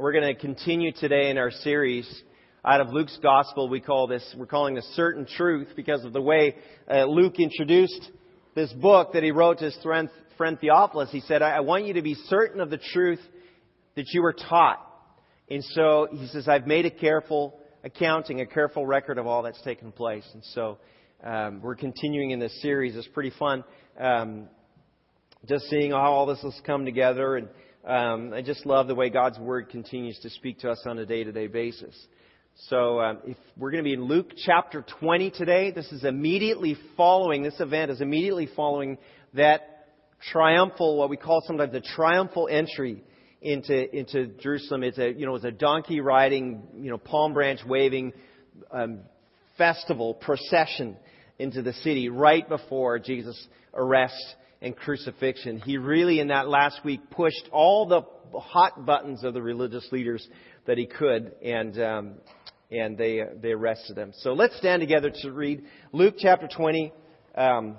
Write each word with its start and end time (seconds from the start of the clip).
We're 0.00 0.12
going 0.12 0.32
to 0.32 0.40
continue 0.40 0.92
today 0.92 1.28
in 1.28 1.38
our 1.38 1.50
series 1.50 2.08
out 2.64 2.80
of 2.80 2.90
Luke's 2.90 3.18
Gospel. 3.20 3.68
We 3.68 3.80
call 3.80 4.06
this, 4.06 4.32
we're 4.38 4.46
calling 4.46 4.76
this 4.76 4.86
Certain 4.94 5.26
Truth 5.26 5.70
because 5.74 6.04
of 6.04 6.12
the 6.12 6.22
way 6.22 6.54
uh, 6.88 7.06
Luke 7.06 7.40
introduced 7.40 8.08
this 8.54 8.72
book 8.74 9.14
that 9.14 9.24
he 9.24 9.32
wrote 9.32 9.58
to 9.58 9.64
his 9.64 9.78
friend, 9.82 10.08
friend 10.36 10.56
Theophilus. 10.60 11.10
He 11.10 11.18
said, 11.22 11.42
I 11.42 11.58
want 11.62 11.86
you 11.86 11.94
to 11.94 12.02
be 12.02 12.14
certain 12.14 12.60
of 12.60 12.70
the 12.70 12.78
truth 12.78 13.18
that 13.96 14.04
you 14.12 14.22
were 14.22 14.34
taught. 14.34 14.78
And 15.50 15.64
so 15.64 16.06
he 16.12 16.28
says, 16.28 16.46
I've 16.46 16.68
made 16.68 16.86
a 16.86 16.92
careful 16.92 17.58
accounting, 17.82 18.40
a 18.40 18.46
careful 18.46 18.86
record 18.86 19.18
of 19.18 19.26
all 19.26 19.42
that's 19.42 19.60
taken 19.62 19.90
place. 19.90 20.30
And 20.32 20.44
so 20.44 20.78
um, 21.24 21.60
we're 21.60 21.74
continuing 21.74 22.30
in 22.30 22.38
this 22.38 22.62
series. 22.62 22.94
It's 22.94 23.08
pretty 23.08 23.32
fun. 23.36 23.64
Um, 23.98 24.48
just 25.48 25.64
seeing 25.64 25.90
how 25.90 26.12
all 26.12 26.26
this 26.26 26.40
has 26.42 26.54
come 26.64 26.84
together 26.84 27.34
and 27.34 27.48
um, 27.88 28.34
I 28.34 28.42
just 28.42 28.66
love 28.66 28.86
the 28.86 28.94
way 28.94 29.08
God's 29.08 29.38
Word 29.38 29.70
continues 29.70 30.18
to 30.18 30.28
speak 30.28 30.58
to 30.58 30.70
us 30.70 30.82
on 30.84 30.98
a 30.98 31.06
day 31.06 31.24
to 31.24 31.32
day 31.32 31.46
basis. 31.46 31.96
So, 32.68 33.00
um, 33.00 33.18
if 33.24 33.38
we're 33.56 33.70
going 33.70 33.82
to 33.82 33.88
be 33.88 33.94
in 33.94 34.04
Luke 34.04 34.32
chapter 34.44 34.84
20 35.00 35.30
today, 35.30 35.70
this 35.70 35.90
is 35.90 36.04
immediately 36.04 36.76
following, 36.98 37.42
this 37.42 37.60
event 37.60 37.90
is 37.90 38.02
immediately 38.02 38.46
following 38.54 38.98
that 39.32 39.86
triumphal, 40.30 40.98
what 40.98 41.08
we 41.08 41.16
call 41.16 41.42
sometimes 41.46 41.72
the 41.72 41.80
triumphal 41.80 42.46
entry 42.50 43.02
into, 43.40 43.96
into 43.96 44.26
Jerusalem. 44.38 44.82
It's 44.82 44.98
a, 44.98 45.10
you 45.10 45.24
know, 45.24 45.36
it's 45.36 45.46
a 45.46 45.50
donkey 45.50 46.00
riding, 46.00 46.64
you 46.74 46.90
know, 46.90 46.98
palm 46.98 47.32
branch 47.32 47.60
waving, 47.66 48.12
um, 48.70 48.98
festival, 49.56 50.12
procession 50.12 50.98
into 51.38 51.62
the 51.62 51.72
city 51.72 52.10
right 52.10 52.46
before 52.46 52.98
Jesus' 52.98 53.48
arrest 53.72 54.34
and 54.60 54.76
crucifixion. 54.76 55.60
He 55.60 55.76
really, 55.76 56.20
in 56.20 56.28
that 56.28 56.48
last 56.48 56.84
week, 56.84 57.10
pushed 57.10 57.48
all 57.52 57.86
the 57.86 58.02
hot 58.38 58.84
buttons 58.84 59.24
of 59.24 59.34
the 59.34 59.42
religious 59.42 59.86
leaders 59.92 60.26
that 60.66 60.78
he 60.78 60.86
could, 60.86 61.32
and 61.42 61.80
um, 61.80 62.14
and 62.70 62.98
they 62.98 63.22
they 63.40 63.52
arrested 63.52 63.96
him. 63.96 64.12
So 64.18 64.32
let's 64.32 64.56
stand 64.58 64.80
together 64.80 65.10
to 65.22 65.32
read 65.32 65.64
Luke 65.92 66.14
chapter 66.18 66.48
20, 66.48 66.92
um, 67.36 67.76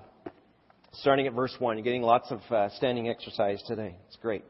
starting 0.94 1.28
at 1.28 1.34
verse 1.34 1.56
one. 1.60 1.78
You're 1.78 1.84
getting 1.84 2.02
lots 2.02 2.32
of 2.32 2.40
uh, 2.50 2.70
standing 2.78 3.10
exercise 3.10 3.62
today. 3.68 3.96
It's 4.08 4.18
great. 4.18 4.44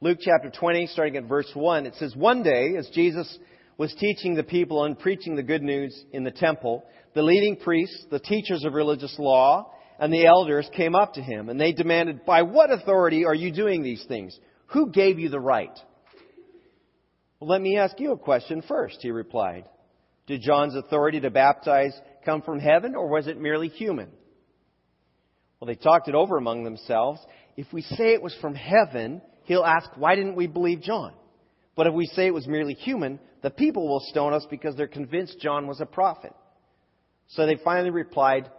Luke 0.00 0.18
chapter 0.20 0.50
20, 0.50 0.88
starting 0.88 1.16
at 1.16 1.24
verse 1.24 1.50
1, 1.54 1.86
it 1.86 1.94
says, 1.94 2.14
One 2.14 2.42
day, 2.42 2.76
as 2.76 2.86
Jesus 2.92 3.38
was 3.78 3.94
teaching 3.98 4.34
the 4.34 4.42
people 4.42 4.84
and 4.84 4.98
preaching 4.98 5.34
the 5.34 5.42
good 5.42 5.62
news 5.62 5.98
in 6.12 6.24
the 6.24 6.30
temple, 6.30 6.84
the 7.14 7.22
leading 7.22 7.56
priests, 7.56 8.04
the 8.10 8.18
teachers 8.18 8.66
of 8.66 8.74
religious 8.74 9.16
law, 9.18 9.72
and 9.98 10.12
the 10.12 10.26
elders 10.26 10.68
came 10.74 10.94
up 10.94 11.14
to 11.14 11.22
him, 11.22 11.48
and 11.48 11.60
they 11.60 11.72
demanded, 11.72 12.24
By 12.24 12.42
what 12.42 12.72
authority 12.72 13.24
are 13.24 13.34
you 13.34 13.52
doing 13.52 13.82
these 13.82 14.04
things? 14.06 14.38
Who 14.68 14.90
gave 14.90 15.18
you 15.18 15.28
the 15.28 15.40
right? 15.40 15.76
Well, 17.38 17.50
let 17.50 17.60
me 17.60 17.76
ask 17.76 17.98
you 18.00 18.12
a 18.12 18.18
question 18.18 18.62
first, 18.66 18.98
he 19.00 19.10
replied. 19.10 19.68
Did 20.26 20.40
John's 20.40 20.74
authority 20.74 21.20
to 21.20 21.30
baptize 21.30 21.92
come 22.24 22.42
from 22.42 22.58
heaven, 22.58 22.94
or 22.94 23.08
was 23.08 23.26
it 23.26 23.38
merely 23.38 23.68
human? 23.68 24.08
Well, 25.60 25.66
they 25.66 25.74
talked 25.74 26.08
it 26.08 26.14
over 26.14 26.36
among 26.36 26.64
themselves. 26.64 27.20
If 27.56 27.72
we 27.72 27.82
say 27.82 28.14
it 28.14 28.22
was 28.22 28.36
from 28.40 28.54
heaven, 28.54 29.22
he'll 29.44 29.64
ask, 29.64 29.90
Why 29.96 30.14
didn't 30.16 30.36
we 30.36 30.46
believe 30.46 30.80
John? 30.80 31.12
But 31.76 31.86
if 31.86 31.94
we 31.94 32.06
say 32.06 32.26
it 32.26 32.34
was 32.34 32.46
merely 32.46 32.74
human, 32.74 33.18
the 33.42 33.50
people 33.50 33.88
will 33.88 34.00
stone 34.00 34.32
us 34.32 34.46
because 34.48 34.76
they're 34.76 34.86
convinced 34.86 35.40
John 35.40 35.66
was 35.66 35.80
a 35.80 35.86
prophet. 35.86 36.32
So 37.28 37.46
they 37.46 37.56
finally 37.62 37.90
replied, 37.90 38.50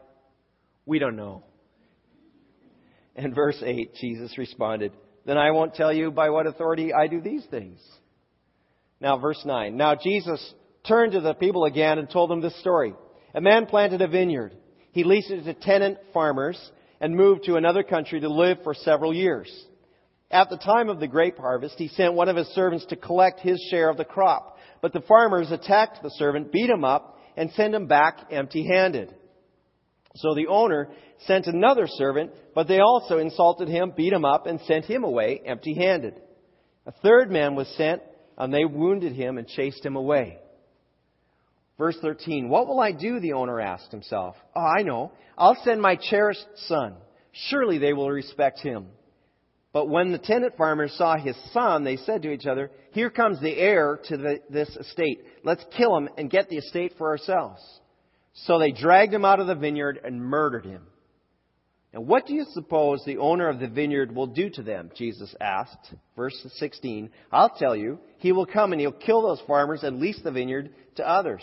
we 0.86 1.00
don't 1.00 1.16
know. 1.16 1.44
And 3.16 3.33
verse 3.33 3.61
8, 3.64 3.95
Jesus 3.95 4.38
responded, 4.38 4.91
Then 5.25 5.38
I 5.38 5.52
won't 5.52 5.73
tell 5.73 5.94
you 5.94 6.11
by 6.11 6.30
what 6.30 6.47
authority 6.47 6.94
I 6.94 7.08
do 7.08 7.22
these 7.22 7.45
things. 7.45 7.80
Now, 9.00 9.17
verse 9.17 9.41
9. 9.45 9.78
Now 9.78 9.95
Jesus 9.95 10.53
turned 10.88 11.13
to 11.13 11.22
the 11.22 11.33
people 11.33 11.66
again 11.66 11.97
and 11.97 12.09
told 12.09 12.29
them 12.29 12.41
this 12.41 12.59
story. 12.59 12.94
A 13.34 13.41
man 13.41 13.66
planted 13.66 14.01
a 14.01 14.07
vineyard. 14.07 14.56
He 14.91 15.03
leased 15.03 15.31
it 15.31 15.44
to 15.44 15.53
tenant 15.53 15.97
farmers 16.13 16.59
and 17.01 17.16
moved 17.16 17.45
to 17.45 17.56
another 17.56 17.84
country 17.84 18.19
to 18.22 18.29
live 18.29 18.59
for 18.63 18.74
several 18.74 19.13
years. 19.13 19.51
At 20.31 20.50
the 20.50 20.57
time 20.57 20.90
of 20.90 21.00
the 21.00 21.07
grape 21.07 21.38
harvest, 21.38 21.75
he 21.78 21.88
sent 21.90 22.13
one 22.13 22.29
of 22.29 22.35
his 22.35 22.47
servants 22.50 22.85
to 22.88 22.95
collect 22.95 23.41
his 23.41 23.62
share 23.69 23.90
of 23.90 23.97
the 23.97 24.06
crop. 24.06 24.57
But 24.81 24.94
the 24.94 25.01
farmers 25.01 25.51
attacked 25.51 26.01
the 26.01 26.09
servant, 26.12 26.51
beat 26.51 26.69
him 26.69 26.84
up, 26.84 27.19
and 27.38 27.51
sent 27.51 27.75
him 27.75 27.88
back 27.88 28.28
empty 28.31 28.68
handed. 28.68 29.13
So 30.16 30.34
the 30.34 30.48
owner 30.48 30.90
sent 31.26 31.48
another 31.48 31.88
servant, 31.88 32.31
but 32.53 32.68
they 32.68 32.80
also 32.80 33.18
insulted 33.18 33.68
him, 33.68 33.94
beat 33.96 34.14
him 34.14 34.26
up, 34.26 34.48
and 34.48 34.59
sent 34.62 34.86
him 34.86 35.03
away 35.03 35.42
empty 35.46 35.74
handed. 35.74 36.16
A 36.86 36.92
third 36.92 37.31
man 37.31 37.56
was 37.56 37.68
sent, 37.76 38.02
and 38.38 38.54
they 38.54 38.66
wounded 38.66 39.14
him 39.14 39.38
and 39.38 39.48
chased 39.48 39.86
him 39.86 39.96
away. 39.96 40.38
Verse 41.78 41.98
13, 42.02 42.48
What 42.48 42.68
will 42.68 42.80
I 42.80 42.92
do? 42.92 43.20
The 43.20 43.34
owner 43.34 43.59
asked 43.59 43.92
himself. 43.92 44.36
Oh, 44.56 44.62
I 44.62 44.84
know. 44.84 45.12
I'll 45.38 45.58
send 45.64 45.81
my 45.81 45.98
cherished 45.98 46.46
son. 46.68 46.96
Surely 47.50 47.78
they 47.78 47.94
will 47.94 48.09
respect 48.09 48.59
him. 48.59 48.88
But 49.74 49.90
when 49.90 50.14
the 50.14 50.18
tenant 50.18 50.56
farmers 50.56 50.94
saw 50.98 51.18
his 51.18 51.36
son, 51.52 51.84
they 51.84 51.98
said 51.98 52.22
to 52.22 52.31
each 52.31 52.46
other, 52.46 52.72
Here 52.92 53.09
comes 53.09 53.42
the 53.42 53.58
heir 53.58 54.00
to 54.06 54.16
the, 54.16 54.40
this 54.50 54.70
estate. 54.78 55.20
Let's 55.44 55.66
kill 55.75 55.98
him 55.98 56.08
and 56.18 56.31
get 56.31 56.48
the 56.48 56.58
estate 56.58 56.94
for 56.98 57.09
ourselves. 57.09 57.62
So 58.35 58.59
they 58.59 58.72
dragged 58.72 59.13
him 59.13 59.25
out 59.25 59.40
of 59.40 59.47
the 59.47 59.56
vineyard 59.56 60.00
and 60.03 60.22
murdered 60.22 60.66
him. 60.66 60.84
And 61.94 62.07
what 62.07 62.28
do 62.28 62.34
you 62.34 62.46
suppose 62.51 63.01
the 63.06 63.19
owner 63.19 63.47
of 63.47 63.59
the 63.59 63.69
vineyard 63.69 64.13
will 64.13 64.28
do 64.28 64.50
to 64.50 64.62
them? 64.62 64.91
Jesus 64.97 65.34
asked. 65.40 65.94
Verse 66.18 66.35
16, 66.57 67.09
I'll 67.31 67.56
tell 67.57 67.74
you, 67.74 68.00
he 68.18 68.34
will 68.34 68.45
come 68.45 68.74
and 68.74 68.81
he'll 68.81 68.91
kill 68.91 69.22
those 69.22 69.41
farmers 69.47 69.84
and 69.84 70.01
lease 70.01 70.19
the 70.22 70.31
vineyard 70.31 70.72
to 70.97 71.07
others. 71.07 71.41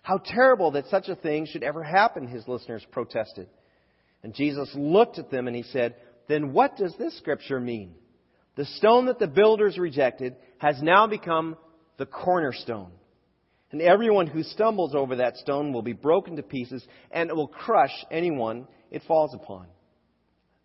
How 0.00 0.16
terrible 0.24 0.70
that 0.70 0.86
such 0.86 1.08
a 1.08 1.16
thing 1.16 1.44
should 1.44 1.62
ever 1.62 1.82
happen, 1.82 2.26
his 2.26 2.48
listeners 2.48 2.86
protested. 2.90 3.48
And 4.22 4.32
Jesus 4.34 4.70
looked 4.74 5.18
at 5.18 5.30
them 5.30 5.46
and 5.46 5.54
he 5.54 5.64
said, 5.64 5.96
Then 6.26 6.54
what 6.54 6.78
does 6.78 6.94
this 6.98 7.16
scripture 7.18 7.60
mean? 7.60 7.94
The 8.54 8.64
stone 8.64 9.06
that 9.06 9.18
the 9.18 9.26
builders 9.26 9.76
rejected 9.76 10.36
has 10.56 10.80
now 10.80 11.06
become 11.06 11.56
the 11.98 12.06
cornerstone. 12.06 12.92
And 13.72 13.82
everyone 13.82 14.26
who 14.28 14.42
stumbles 14.42 14.94
over 14.94 15.16
that 15.16 15.36
stone 15.38 15.72
will 15.72 15.82
be 15.82 15.92
broken 15.92 16.36
to 16.36 16.42
pieces, 16.42 16.86
and 17.10 17.30
it 17.30 17.36
will 17.36 17.48
crush 17.48 17.92
anyone 18.10 18.68
it 18.90 19.02
falls 19.08 19.34
upon. 19.34 19.66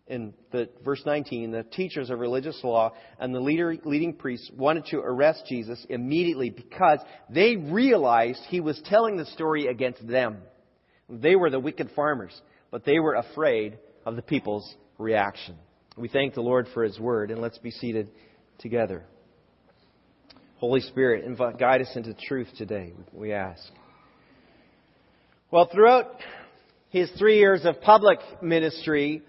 In 0.06 0.34
the, 0.50 0.68
verse 0.84 1.02
19, 1.06 1.52
the 1.52 1.62
teachers 1.62 2.10
of 2.10 2.18
religious 2.18 2.58
law 2.62 2.92
and 3.18 3.34
the 3.34 3.40
leader, 3.40 3.74
leading 3.84 4.14
priests 4.14 4.50
wanted 4.54 4.86
to 4.86 4.98
arrest 4.98 5.44
Jesus 5.48 5.84
immediately 5.88 6.50
because 6.50 6.98
they 7.30 7.56
realized 7.56 8.40
he 8.48 8.60
was 8.60 8.80
telling 8.84 9.16
the 9.16 9.26
story 9.26 9.68
against 9.68 10.06
them. 10.06 10.38
They 11.08 11.36
were 11.36 11.50
the 11.50 11.60
wicked 11.60 11.90
farmers, 11.94 12.38
but 12.70 12.84
they 12.84 12.98
were 12.98 13.14
afraid 13.14 13.78
of 14.04 14.16
the 14.16 14.22
people's 14.22 14.74
reaction. 14.98 15.56
We 15.96 16.08
thank 16.08 16.34
the 16.34 16.40
Lord 16.40 16.68
for 16.72 16.84
his 16.84 16.98
word, 16.98 17.30
and 17.30 17.40
let's 17.40 17.58
be 17.58 17.70
seated 17.70 18.08
together. 18.58 19.04
Holy 20.62 20.80
Spirit, 20.80 21.24
invite, 21.24 21.58
guide 21.58 21.80
us 21.80 21.90
into 21.96 22.14
truth 22.14 22.46
today, 22.56 22.92
we 23.12 23.32
ask. 23.32 23.60
Well, 25.50 25.68
throughout 25.74 26.14
his 26.90 27.10
three 27.18 27.38
years 27.38 27.64
of 27.64 27.80
public 27.80 28.20
ministry, 28.40 29.22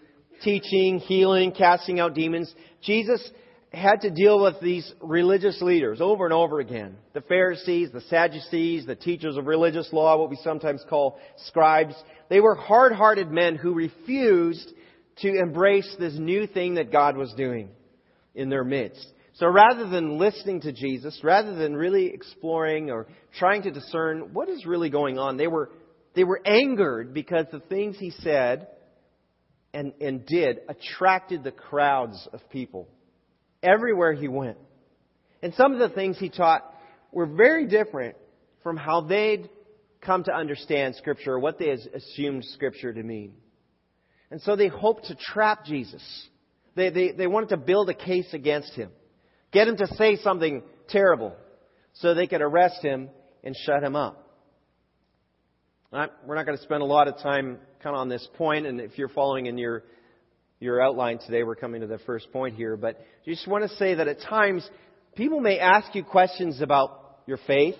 teaching, 0.44 1.00
healing, 1.00 1.52
casting 1.52 2.00
out 2.00 2.14
demons, 2.14 2.54
Jesus 2.84 3.28
had 3.72 4.02
to 4.02 4.12
deal 4.12 4.44
with 4.44 4.62
these 4.62 4.94
religious 5.02 5.60
leaders 5.60 6.02
over 6.02 6.26
and 6.26 6.36
over 6.36 6.60
again. 6.60 6.98
The 7.14 7.22
Pharisees, 7.22 7.90
the 7.92 8.02
Sadducees, 8.02 8.86
the 8.86 8.94
teachers 8.96 9.36
of 9.36 9.48
religious 9.48 9.92
law, 9.92 10.16
what 10.20 10.30
we 10.30 10.38
sometimes 10.44 10.86
call 10.88 11.18
scribes. 11.48 11.96
They 12.30 12.42
were 12.42 12.54
hard-hearted 12.54 13.32
men 13.32 13.56
who 13.56 13.74
refused 13.74 14.72
to 15.24 15.30
embrace 15.30 15.96
this 15.98 16.14
new 16.14 16.46
thing 16.46 16.76
that 16.76 16.92
God 16.92 17.18
was 17.18 17.34
doing 17.34 17.70
in 18.36 18.50
their 18.50 18.64
midst. 18.64 19.08
So 19.36 19.48
rather 19.48 19.88
than 19.88 20.20
listening 20.20 20.62
to 20.62 20.72
Jesus, 20.72 21.20
rather 21.24 21.56
than 21.56 21.76
really 21.76 22.08
exploring 22.08 22.92
or 22.92 23.08
trying 23.40 23.64
to 23.64 23.72
discern 23.72 24.34
what 24.34 24.48
is 24.48 24.66
really 24.66 24.92
going 24.92 25.18
on, 25.18 25.38
they 25.38 25.48
were, 25.48 25.72
they 26.16 26.24
were 26.24 26.40
angered 26.46 27.14
because 27.14 27.48
the 27.52 27.60
things 27.60 27.98
he 27.98 28.12
said 28.12 28.68
and, 29.74 29.94
and 30.00 30.26
did 30.26 30.60
attracted 30.70 31.44
the 31.44 31.52
crowds 31.52 32.28
of 32.32 32.48
people 32.52 32.88
everywhere 33.64 34.14
he 34.14 34.28
went. 34.28 34.58
And 35.42 35.54
some 35.56 35.74
of 35.74 35.80
the 35.80 35.90
things 35.90 36.20
he 36.20 36.30
taught 36.30 36.64
were 37.12 37.26
very 37.26 37.68
different 37.68 38.16
from 38.62 38.78
how 38.78 39.02
they'd 39.02 39.50
come 40.00 40.24
to 40.26 40.32
understand 40.34 40.96
Scripture 40.96 41.34
or 41.34 41.40
what 41.40 41.58
they 41.58 41.70
assumed 41.70 42.46
Scripture 42.46 42.94
to 42.94 43.02
mean. 43.02 43.34
And 44.30 44.42
so 44.42 44.56
they 44.56 44.68
hoped 44.68 45.06
to 45.06 45.16
trap 45.16 45.66
Jesus. 45.66 46.04
They, 46.76 46.92
they, 46.92 47.12
they 47.12 47.28
wanted 47.28 47.50
to 47.50 47.58
build 47.58 47.90
a 47.90 47.94
case 47.94 48.32
against 48.34 48.74
him. 48.74 48.92
Get 49.54 49.68
him 49.68 49.78
to 49.78 49.88
say 49.96 50.18
something 50.18 50.64
terrible 50.90 51.36
so 51.94 52.14
they 52.14 52.28
could 52.28 52.42
arrest 52.42 52.82
him 52.82 53.10
and 53.44 53.56
shut 53.66 53.84
him 53.84 53.96
up. 53.96 54.20
We're 55.92 56.36
not 56.36 56.46
going 56.46 56.58
to 56.58 56.64
spend 56.64 56.82
a 56.82 56.86
lot 56.86 57.08
of 57.08 57.20
time 57.20 57.60
kind 57.82 57.96
of 57.96 58.02
on 58.02 58.10
this 58.10 58.28
point, 58.36 58.66
and 58.66 58.82
if 58.82 58.98
you're 58.98 59.10
following 59.10 59.46
in 59.46 59.58
your 59.58 59.84
your 60.64 60.82
outline 60.82 61.20
today. 61.20 61.44
We're 61.44 61.56
coming 61.56 61.82
to 61.82 61.88
the 61.88 62.00
first 62.00 62.32
point 62.32 62.56
here, 62.56 62.78
but 62.78 62.98
I 63.00 63.30
just 63.30 63.48
want 63.48 63.70
to 63.70 63.76
say 63.76 63.96
that 63.96 64.08
at 64.08 64.22
times 64.22 64.68
people 65.16 65.42
may 65.42 65.60
ask 65.60 65.94
you 65.94 66.04
questions 66.04 66.62
about 66.62 67.20
your 67.28 67.38
faith, 67.46 67.76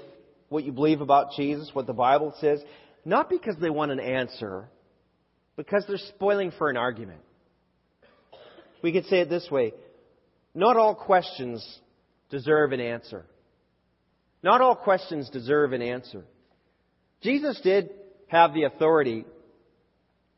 what 0.50 0.66
you 0.66 0.74
believe 0.74 1.02
about 1.02 1.32
Jesus, 1.36 1.70
what 1.74 1.88
the 1.88 1.94
Bible 1.94 2.36
says, 2.40 2.62
not 3.06 3.30
because 3.30 3.56
they 3.60 3.70
want 3.70 3.92
an 3.92 4.00
answer, 4.00 4.70
because 5.56 5.86
they're 5.88 5.98
spoiling 5.98 6.52
for 6.58 6.70
an 6.70 6.78
argument. 6.78 7.22
We 8.82 8.92
could 8.92 9.06
say 9.06 9.22
it 9.22 9.30
this 9.30 9.48
way 9.50 9.74
not 10.56 10.78
all 10.78 10.96
questions 10.96 11.80
deserve 12.30 12.72
an 12.72 12.80
answer. 12.80 13.26
Not 14.44 14.62
all 14.62 14.76
questions 14.76 15.30
deserve 15.30 15.74
an 15.74 15.82
answer. 15.82 16.26
Jesus 17.22 17.60
did 17.62 17.90
have 18.28 18.54
the 18.54 18.64
authority. 18.64 19.26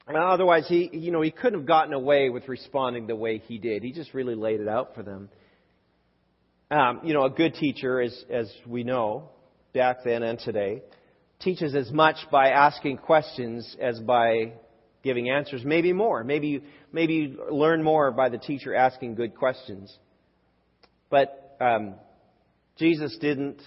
Otherwise, 0.08 0.68
he, 0.68 0.90
you 0.94 1.12
know, 1.12 1.22
he 1.22 1.32
couldn't 1.32 1.60
have 1.60 1.68
gotten 1.68 1.94
away 1.94 2.30
with 2.30 2.48
responding 2.48 3.08
the 3.08 3.16
way 3.16 3.40
he 3.40 3.58
did. 3.58 3.82
He 3.82 3.92
just 3.92 4.14
really 4.14 4.36
laid 4.36 4.60
it 4.60 4.68
out 4.68 4.94
for 4.94 5.02
them. 5.02 5.30
Um, 6.70 7.02
you 7.04 7.14
know, 7.14 7.26
a 7.26 7.30
good 7.30 7.56
teacher, 7.56 8.02
as, 8.02 8.26
as 8.30 8.52
we 8.68 8.84
know, 8.84 9.30
back 9.74 9.98
then 10.06 10.22
and 10.22 10.38
today, 10.40 10.84
teaches 11.40 11.76
as 11.76 11.92
much 11.92 12.18
by 12.32 12.50
asking 12.50 12.98
questions 12.98 13.76
as 13.82 14.00
by 14.00 14.54
giving 15.04 15.30
answers. 15.30 15.64
Maybe 15.64 15.94
more. 15.94 16.24
Maybe, 16.24 16.64
maybe 16.92 17.36
learn 17.52 17.84
more 17.84 18.12
by 18.12 18.30
the 18.30 18.38
teacher 18.38 18.76
asking 18.76 19.16
good 19.16 19.36
questions. 19.36 19.96
But 21.10 21.58
um, 21.60 21.96
Jesus 22.78 23.18
didn't 23.20 23.62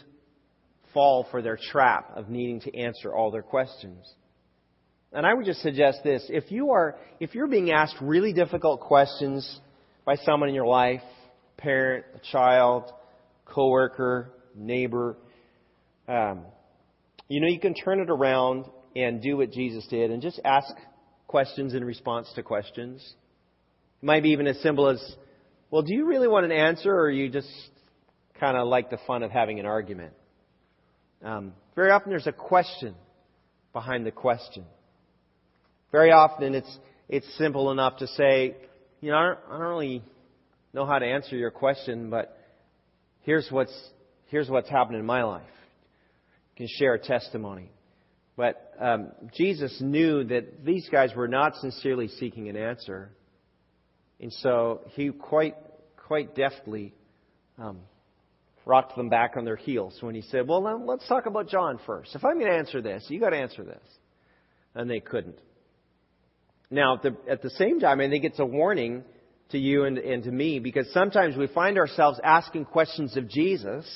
fall 0.92 1.26
for 1.30 1.42
their 1.42 1.58
trap 1.70 2.12
of 2.16 2.28
needing 2.28 2.60
to 2.60 2.76
answer 2.76 3.14
all 3.14 3.30
their 3.30 3.42
questions. 3.42 4.04
And 5.12 5.24
I 5.24 5.32
would 5.32 5.46
just 5.46 5.60
suggest 5.62 6.00
this. 6.04 6.24
If 6.28 6.50
you 6.50 6.70
are, 6.72 6.96
if 7.18 7.34
you're 7.34 7.46
being 7.46 7.70
asked 7.70 7.96
really 8.00 8.32
difficult 8.32 8.80
questions 8.80 9.60
by 10.04 10.16
someone 10.16 10.48
in 10.48 10.54
your 10.54 10.66
life, 10.66 11.02
parent, 11.56 12.04
a 12.14 12.32
child, 12.32 12.90
coworker, 13.46 14.30
neighbor, 14.54 15.16
um, 16.08 16.42
you 17.28 17.40
know, 17.40 17.48
you 17.48 17.60
can 17.60 17.74
turn 17.74 18.00
it 18.00 18.10
around 18.10 18.66
and 18.96 19.22
do 19.22 19.36
what 19.36 19.50
Jesus 19.50 19.86
did 19.88 20.10
and 20.10 20.20
just 20.22 20.40
ask 20.44 20.74
questions 21.26 21.74
in 21.74 21.84
response 21.84 22.30
to 22.34 22.42
questions. 22.42 23.00
It 24.02 24.06
might 24.06 24.22
be 24.22 24.30
even 24.30 24.46
as 24.46 24.58
simple 24.60 24.88
as, 24.88 25.16
well, 25.70 25.82
do 25.82 25.94
you 25.94 26.06
really 26.06 26.28
want 26.28 26.46
an 26.46 26.52
answer 26.52 26.94
or 26.94 27.10
you 27.10 27.28
just 27.28 27.48
kind 28.40 28.56
of 28.56 28.68
like 28.68 28.90
the 28.90 28.98
fun 29.06 29.22
of 29.22 29.30
having 29.30 29.60
an 29.60 29.66
argument? 29.66 30.14
Um, 31.22 31.52
very 31.74 31.90
often 31.90 32.10
there's 32.10 32.26
a 32.26 32.32
question 32.32 32.94
behind 33.72 34.06
the 34.06 34.10
question. 34.10 34.64
Very 35.92 36.12
often 36.12 36.54
it's, 36.54 36.78
it's 37.08 37.26
simple 37.36 37.70
enough 37.70 37.98
to 37.98 38.06
say, 38.06 38.56
you 39.00 39.10
know, 39.10 39.16
I 39.16 39.26
don't, 39.26 39.38
I 39.48 39.58
don't 39.58 39.68
really 39.68 40.02
know 40.72 40.86
how 40.86 40.98
to 40.98 41.06
answer 41.06 41.36
your 41.36 41.50
question, 41.50 42.10
but 42.10 42.36
here's 43.22 43.48
what's, 43.50 43.76
here's 44.26 44.48
what's 44.48 44.68
happened 44.68 44.98
in 44.98 45.06
my 45.06 45.22
life. 45.22 45.42
You 46.56 46.66
can 46.66 46.76
share 46.78 46.94
a 46.94 46.98
testimony. 46.98 47.70
But 48.36 48.72
um, 48.80 49.10
Jesus 49.34 49.76
knew 49.80 50.24
that 50.24 50.64
these 50.64 50.88
guys 50.90 51.10
were 51.14 51.28
not 51.28 51.56
sincerely 51.56 52.08
seeking 52.08 52.48
an 52.48 52.56
answer. 52.56 53.10
And 54.20 54.32
so 54.32 54.80
he 54.94 55.10
quite, 55.10 55.56
quite 55.96 56.34
deftly 56.34 56.94
um, 57.58 57.80
rocked 58.64 58.96
them 58.96 59.08
back 59.08 59.36
on 59.36 59.44
their 59.44 59.56
heels 59.56 59.96
when 60.00 60.14
he 60.14 60.22
said, 60.22 60.46
Well, 60.46 60.62
now 60.62 60.76
let's 60.76 61.06
talk 61.08 61.26
about 61.26 61.48
John 61.48 61.78
first. 61.86 62.14
If 62.14 62.24
I'm 62.24 62.38
going 62.38 62.50
to 62.50 62.58
answer 62.58 62.82
this, 62.82 63.04
you 63.08 63.20
got 63.20 63.30
to 63.30 63.36
answer 63.36 63.64
this. 63.64 63.82
And 64.74 64.90
they 64.90 65.00
couldn't. 65.00 65.38
Now, 66.70 66.96
at 66.96 67.02
the, 67.02 67.16
at 67.28 67.42
the 67.42 67.50
same 67.50 67.80
time, 67.80 68.00
I 68.00 68.08
think 68.08 68.24
it's 68.24 68.38
a 68.38 68.44
warning 68.44 69.04
to 69.50 69.58
you 69.58 69.84
and, 69.84 69.98
and 69.98 70.22
to 70.24 70.30
me 70.30 70.58
because 70.58 70.92
sometimes 70.92 71.36
we 71.36 71.46
find 71.46 71.78
ourselves 71.78 72.20
asking 72.22 72.66
questions 72.66 73.16
of 73.16 73.28
Jesus, 73.28 73.86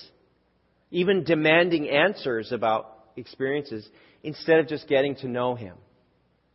even 0.90 1.24
demanding 1.24 1.88
answers 1.88 2.50
about 2.52 2.88
experiences, 3.16 3.86
instead 4.22 4.58
of 4.58 4.69
just 4.69 4.88
getting 4.88 5.16
to 5.16 5.28
know 5.28 5.54
Him. 5.54 5.76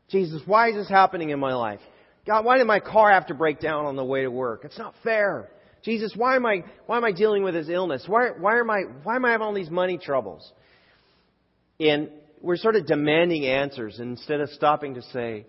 Jesus, 0.10 0.42
why 0.46 0.70
is 0.70 0.76
this 0.76 0.90
happening 0.90 1.30
in 1.30 1.40
my 1.40 1.54
life? 1.54 1.82
God, 2.28 2.44
why 2.44 2.58
did 2.58 2.68
my 2.68 2.82
car 2.82 3.12
have 3.12 3.28
to 3.28 3.34
break 3.34 3.62
down 3.62 3.86
on 3.86 3.96
the 3.96 4.04
way 4.04 4.24
to 4.24 4.30
work? 4.30 4.66
It's 4.66 4.78
not 4.78 4.94
fair. 5.02 5.50
Jesus, 5.84 6.12
why 6.16 6.36
am 6.36 6.46
I, 6.46 6.66
why 6.86 6.98
am 6.98 7.06
I 7.06 7.14
dealing 7.14 7.44
with 7.44 7.54
this 7.54 7.70
illness? 7.70 8.04
Why, 8.06 8.32
why, 8.38 8.60
am 8.60 8.70
I, 8.70 8.82
why 9.04 9.16
am 9.16 9.24
I 9.24 9.32
having 9.32 9.48
all 9.48 9.54
these 9.54 9.70
money 9.70 9.98
troubles? 9.98 10.52
And 11.80 12.10
we're 12.42 12.58
sort 12.58 12.76
of 12.76 12.86
demanding 12.86 13.46
answers 13.46 14.00
instead 14.00 14.42
of 14.42 14.50
stopping 14.50 14.96
to 14.96 15.02
say, 15.02 15.46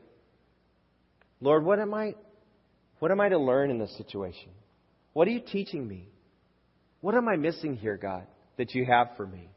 Lord, 1.41 1.65
what 1.65 1.81
am 1.81 1.93
I, 1.93 2.15
what 3.01 3.11
am 3.11 3.21
I 3.21 3.29
to 3.29 3.39
learn 3.39 3.71
in 3.71 3.79
this 3.79 3.97
situation? 3.97 4.51
What 5.15 5.27
are 5.27 5.33
you 5.33 5.41
teaching 5.41 5.87
me? 5.87 6.09
What 7.01 7.17
am 7.17 7.29
I 7.29 7.37
missing 7.37 7.75
here, 7.75 7.97
God, 7.97 8.27
that 8.57 8.75
you 8.75 8.85
have 8.85 9.09
for 9.17 9.27
me? 9.27 9.49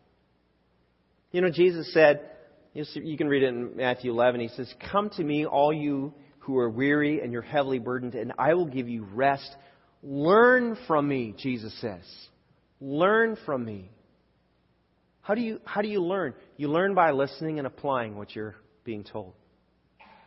You 1.32 1.42
know, 1.42 1.52
Jesus 1.52 1.94
said, 1.94 2.28
you 2.74 3.18
can 3.18 3.28
read 3.28 3.44
it 3.44 3.50
in 3.50 3.76
Matthew 3.76 4.12
11, 4.12 4.42
he 4.42 4.48
says, 4.48 4.74
Come 4.92 5.10
to 5.12 5.24
me, 5.24 5.46
all 5.46 5.74
you 5.74 6.14
who 6.42 6.58
are 6.58 6.70
weary 6.70 7.22
and 7.22 7.32
you're 7.32 7.42
heavily 7.42 7.80
burdened, 7.80 8.16
and 8.16 8.34
I 8.38 8.54
will 8.54 8.66
give 8.66 8.88
you 8.88 9.06
rest. 9.14 9.50
Learn 10.04 10.78
from 10.88 11.08
me, 11.08 11.34
Jesus 11.38 11.74
says. 11.82 12.04
Learn 12.80 13.38
from 13.46 13.64
me. 13.64 13.90
How 15.22 15.36
do 15.36 15.42
you, 15.42 15.60
how 15.66 15.82
do 15.82 15.88
you 15.88 16.02
learn? 16.02 16.34
You 16.58 16.68
learn 16.68 16.96
by 16.96 17.12
listening 17.12 17.60
and 17.60 17.68
applying 17.68 18.16
what 18.16 18.36
you're 18.36 18.56
being 18.84 19.04
told. 19.04 19.34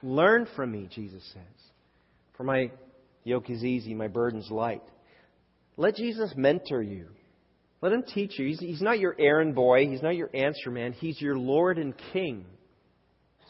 Learn 0.02 0.46
from 0.54 0.70
me, 0.70 0.88
Jesus 0.90 1.22
says. 1.32 1.42
For 2.36 2.44
my 2.44 2.70
yoke 3.24 3.50
is 3.50 3.64
easy, 3.64 3.94
my 3.94 4.08
burden's 4.08 4.50
light. 4.50 4.82
Let 5.76 5.96
Jesus 5.96 6.32
mentor 6.36 6.82
you. 6.82 7.08
Let 7.80 7.92
him 7.92 8.04
teach 8.04 8.38
you. 8.38 8.46
He's, 8.46 8.60
he's 8.60 8.80
not 8.80 9.00
your 9.00 9.16
errand 9.18 9.54
boy. 9.54 9.88
He's 9.88 10.02
not 10.02 10.16
your 10.16 10.30
answer 10.32 10.70
man. 10.70 10.92
He's 10.92 11.20
your 11.20 11.36
Lord 11.36 11.78
and 11.78 11.92
King. 12.12 12.46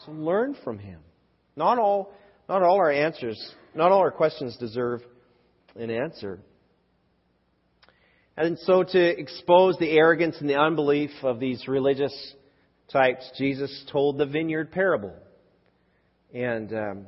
So 0.05 0.11
learn 0.11 0.57
from 0.63 0.79
him. 0.79 0.99
Not 1.55 1.77
all, 1.77 2.11
not 2.47 2.61
all 2.61 2.75
our 2.77 2.91
answers, 2.91 3.53
not 3.73 3.91
all 3.91 3.99
our 3.99 4.11
questions 4.11 4.55
deserve 4.57 5.01
an 5.75 5.89
answer. 5.89 6.39
And 8.37 8.59
so 8.59 8.83
to 8.83 9.19
expose 9.19 9.77
the 9.77 9.91
arrogance 9.91 10.37
and 10.39 10.49
the 10.49 10.59
unbelief 10.59 11.11
of 11.23 11.39
these 11.39 11.67
religious 11.67 12.33
types, 12.91 13.29
Jesus 13.37 13.85
told 13.91 14.17
the 14.17 14.25
vineyard 14.25 14.71
parable. 14.71 15.13
And 16.33 16.73
um, 16.73 17.05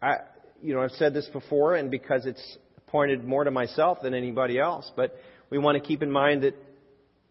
I, 0.00 0.16
you 0.62 0.74
know, 0.74 0.80
I've 0.80 0.92
said 0.92 1.12
this 1.12 1.26
before, 1.26 1.74
and 1.74 1.90
because 1.90 2.24
it's 2.24 2.58
pointed 2.86 3.24
more 3.24 3.44
to 3.44 3.50
myself 3.50 3.98
than 4.02 4.14
anybody 4.14 4.58
else, 4.58 4.90
but 4.96 5.16
we 5.50 5.58
want 5.58 5.80
to 5.80 5.86
keep 5.86 6.02
in 6.02 6.10
mind 6.10 6.42
that, 6.42 6.54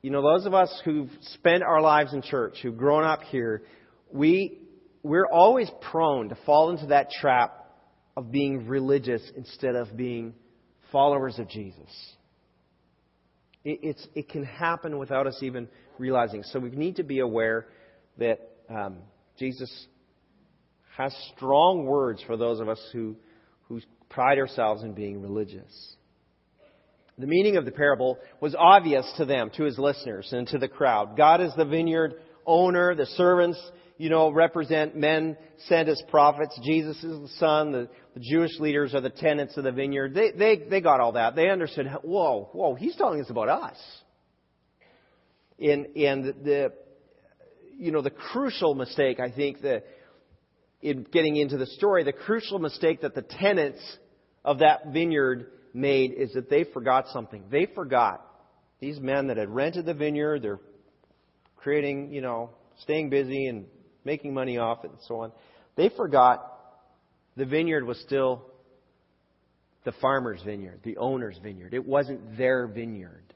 you 0.01 0.11
know, 0.11 0.21
those 0.21 0.45
of 0.45 0.53
us 0.53 0.81
who've 0.85 1.09
spent 1.33 1.63
our 1.63 1.81
lives 1.81 2.13
in 2.13 2.21
church, 2.21 2.59
who've 2.61 2.77
grown 2.77 3.03
up 3.03 3.23
here, 3.23 3.63
we, 4.11 4.59
we're 5.03 5.27
always 5.27 5.69
prone 5.91 6.29
to 6.29 6.37
fall 6.45 6.69
into 6.71 6.87
that 6.87 7.09
trap 7.11 7.65
of 8.17 8.31
being 8.31 8.67
religious 8.67 9.21
instead 9.35 9.75
of 9.75 9.95
being 9.95 10.33
followers 10.91 11.39
of 11.39 11.47
Jesus. 11.49 11.89
It, 13.63 13.79
it's, 13.83 14.07
it 14.15 14.29
can 14.29 14.43
happen 14.43 14.97
without 14.97 15.27
us 15.27 15.39
even 15.41 15.67
realizing. 15.97 16.43
So 16.43 16.59
we 16.59 16.71
need 16.71 16.97
to 16.97 17.03
be 17.03 17.19
aware 17.19 17.67
that 18.17 18.39
um, 18.69 18.97
Jesus 19.37 19.87
has 20.97 21.15
strong 21.35 21.85
words 21.85 22.21
for 22.25 22.35
those 22.35 22.59
of 22.59 22.67
us 22.67 22.79
who, 22.91 23.15
who 23.67 23.79
pride 24.09 24.37
ourselves 24.37 24.83
in 24.83 24.93
being 24.93 25.21
religious. 25.21 25.95
The 27.17 27.27
meaning 27.27 27.57
of 27.57 27.65
the 27.65 27.71
parable 27.71 28.17
was 28.39 28.55
obvious 28.57 29.09
to 29.17 29.25
them, 29.25 29.51
to 29.57 29.63
his 29.63 29.77
listeners, 29.77 30.29
and 30.31 30.47
to 30.47 30.57
the 30.57 30.69
crowd. 30.69 31.17
God 31.17 31.41
is 31.41 31.51
the 31.55 31.65
vineyard 31.65 32.15
owner. 32.45 32.95
The 32.95 33.05
servants, 33.05 33.59
you 33.99 34.09
know, 34.09 34.31
represent 34.31 34.95
men 34.95 35.35
sent 35.67 35.89
as 35.89 36.01
prophets. 36.07 36.57
Jesus 36.63 36.95
is 37.03 37.19
the 37.19 37.29
son. 37.37 37.73
The, 37.73 37.89
the 38.13 38.21
Jewish 38.21 38.57
leaders 38.57 38.95
are 38.95 39.01
the 39.01 39.09
tenants 39.09 39.57
of 39.57 39.65
the 39.65 39.73
vineyard. 39.73 40.13
They, 40.13 40.31
they, 40.31 40.55
they 40.69 40.79
got 40.79 41.01
all 41.01 41.11
that. 41.11 41.35
They 41.35 41.49
understood, 41.49 41.85
whoa, 42.01 42.49
whoa, 42.53 42.75
he's 42.75 42.95
telling 42.95 43.19
us 43.19 43.29
about 43.29 43.49
us. 43.49 43.75
And, 45.59 45.87
and 45.97 46.23
the, 46.45 46.71
you 47.77 47.91
know, 47.91 48.01
the 48.01 48.09
crucial 48.09 48.73
mistake, 48.73 49.19
I 49.19 49.31
think, 49.31 49.61
that 49.63 49.83
in 50.81 51.03
getting 51.11 51.35
into 51.35 51.57
the 51.57 51.65
story, 51.65 52.05
the 52.05 52.13
crucial 52.13 52.57
mistake 52.57 53.01
that 53.01 53.15
the 53.15 53.21
tenants 53.21 53.81
of 54.45 54.59
that 54.59 54.93
vineyard 54.93 55.51
made 55.73 56.13
is 56.13 56.31
that 56.35 56.49
they 56.49 56.63
forgot 56.63 57.07
something. 57.11 57.43
They 57.51 57.67
forgot 57.75 58.25
these 58.79 58.97
men 58.97 59.27
that 59.27 59.35
had 59.35 59.49
rented 59.49 59.85
the 59.85 59.93
vineyard, 59.93 60.41
they're 60.41 60.61
creating, 61.57 62.13
you 62.13 62.21
know, 62.21 62.51
staying 62.77 63.09
busy 63.09 63.47
and 63.47 63.65
making 64.09 64.33
money 64.33 64.57
off 64.57 64.83
it 64.83 64.89
and 64.89 64.99
so 65.07 65.19
on. 65.19 65.31
They 65.75 65.89
forgot 65.89 66.43
the 67.37 67.45
vineyard 67.45 67.85
was 67.85 67.99
still 67.99 68.43
the 69.85 69.91
farmer's 70.01 70.41
vineyard, 70.43 70.79
the 70.83 70.97
owner's 70.97 71.37
vineyard. 71.43 71.75
It 71.75 71.85
wasn't 71.85 72.35
their 72.35 72.65
vineyard. 72.65 73.35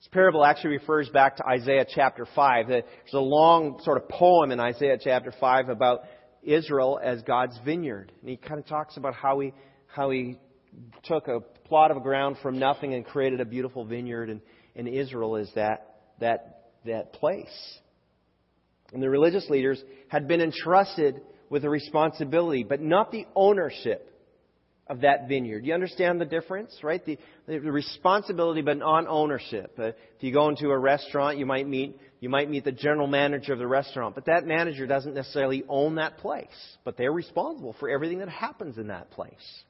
This 0.00 0.08
parable 0.10 0.44
actually 0.44 0.70
refers 0.70 1.08
back 1.10 1.36
to 1.36 1.46
Isaiah 1.46 1.86
chapter 1.88 2.26
5. 2.34 2.66
There's 2.66 2.84
a 3.12 3.20
long 3.20 3.80
sort 3.84 3.96
of 3.96 4.08
poem 4.08 4.50
in 4.50 4.58
Isaiah 4.58 4.98
chapter 5.00 5.32
5 5.38 5.68
about 5.68 6.00
Israel 6.42 6.98
as 7.00 7.22
God's 7.22 7.56
vineyard. 7.64 8.10
And 8.22 8.28
he 8.28 8.36
kind 8.36 8.58
of 8.58 8.66
talks 8.66 8.96
about 8.96 9.14
how 9.14 9.38
he, 9.38 9.52
how 9.86 10.10
he 10.10 10.36
took 11.04 11.28
a 11.28 11.38
plot 11.68 11.92
of 11.92 12.02
ground 12.02 12.38
from 12.42 12.58
nothing 12.58 12.92
and 12.92 13.06
created 13.06 13.40
a 13.40 13.44
beautiful 13.44 13.84
vineyard. 13.84 14.30
And, 14.30 14.40
and 14.74 14.88
Israel 14.88 15.36
is 15.36 15.48
that, 15.54 15.98
that, 16.18 16.64
that 16.86 17.12
place. 17.12 17.78
And 18.92 19.02
the 19.02 19.10
religious 19.10 19.48
leaders 19.48 19.82
had 20.08 20.26
been 20.26 20.40
entrusted 20.40 21.20
with 21.48 21.62
the 21.62 21.70
responsibility, 21.70 22.64
but 22.64 22.80
not 22.80 23.10
the 23.10 23.26
ownership 23.34 24.06
of 24.86 25.02
that 25.02 25.28
vineyard. 25.28 25.64
You 25.64 25.72
understand 25.72 26.20
the 26.20 26.24
difference, 26.24 26.76
right? 26.82 27.04
The, 27.04 27.16
the 27.46 27.60
responsibility, 27.60 28.60
but 28.60 28.76
not 28.76 29.06
ownership. 29.06 29.72
Uh, 29.78 29.86
if 29.86 29.94
you 30.20 30.32
go 30.32 30.48
into 30.48 30.68
a 30.70 30.78
restaurant, 30.78 31.38
you 31.38 31.46
might 31.46 31.68
meet 31.68 31.96
you 32.20 32.28
might 32.28 32.50
meet 32.50 32.64
the 32.64 32.72
general 32.72 33.06
manager 33.06 33.54
of 33.54 33.58
the 33.58 33.66
restaurant, 33.66 34.14
but 34.14 34.26
that 34.26 34.44
manager 34.44 34.86
doesn't 34.86 35.14
necessarily 35.14 35.64
own 35.68 35.94
that 35.94 36.18
place, 36.18 36.76
but 36.84 36.98
they're 36.98 37.12
responsible 37.12 37.74
for 37.80 37.88
everything 37.88 38.18
that 38.18 38.28
happens 38.28 38.76
in 38.76 38.88
that 38.88 39.10
place. 39.10 39.62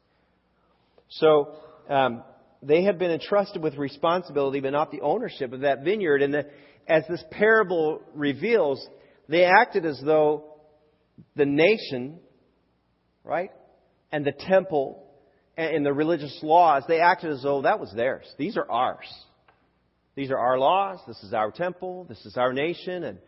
So 1.11 1.55
um, 1.89 2.25
they 2.61 2.83
had 2.83 2.99
been 2.99 3.13
entrusted 3.13 3.63
with 3.63 3.77
responsibility, 3.77 4.59
but 4.59 4.73
not 4.73 4.91
the 4.91 5.01
ownership 5.01 5.53
of 5.53 5.61
that 5.61 5.85
vineyard. 5.85 6.23
And 6.23 6.35
the, 6.35 6.47
as 6.89 7.05
this 7.09 7.23
parable 7.31 8.03
reveals, 8.15 8.85
they 9.31 9.45
acted 9.45 9.87
as 9.87 10.01
though 10.05 10.57
the 11.37 11.47
nation, 11.47 12.19
right, 13.23 13.51
and 14.11 14.25
the 14.27 14.33
temple 14.33 15.07
and 15.57 15.87
the 15.87 15.93
religious 15.93 16.37
laws, 16.43 16.83
they 16.89 17.01
acted 17.01 17.31
as 17.31 17.43
though 17.43 17.63
that 17.63 17.79
was 17.79 17.93
theirs. 17.95 18.27
These 18.39 18.57
are 18.57 18.69
ours. 18.69 19.07
These 20.17 20.31
are 20.31 20.39
our 20.39 20.59
laws. 20.59 20.99
This 21.07 21.23
is 21.23 21.33
our 21.33 21.51
temple. 21.53 22.07
This 22.09 22.25
is 22.27 22.37
our 22.37 22.53
nation. 22.53 23.05
And, 23.05 23.19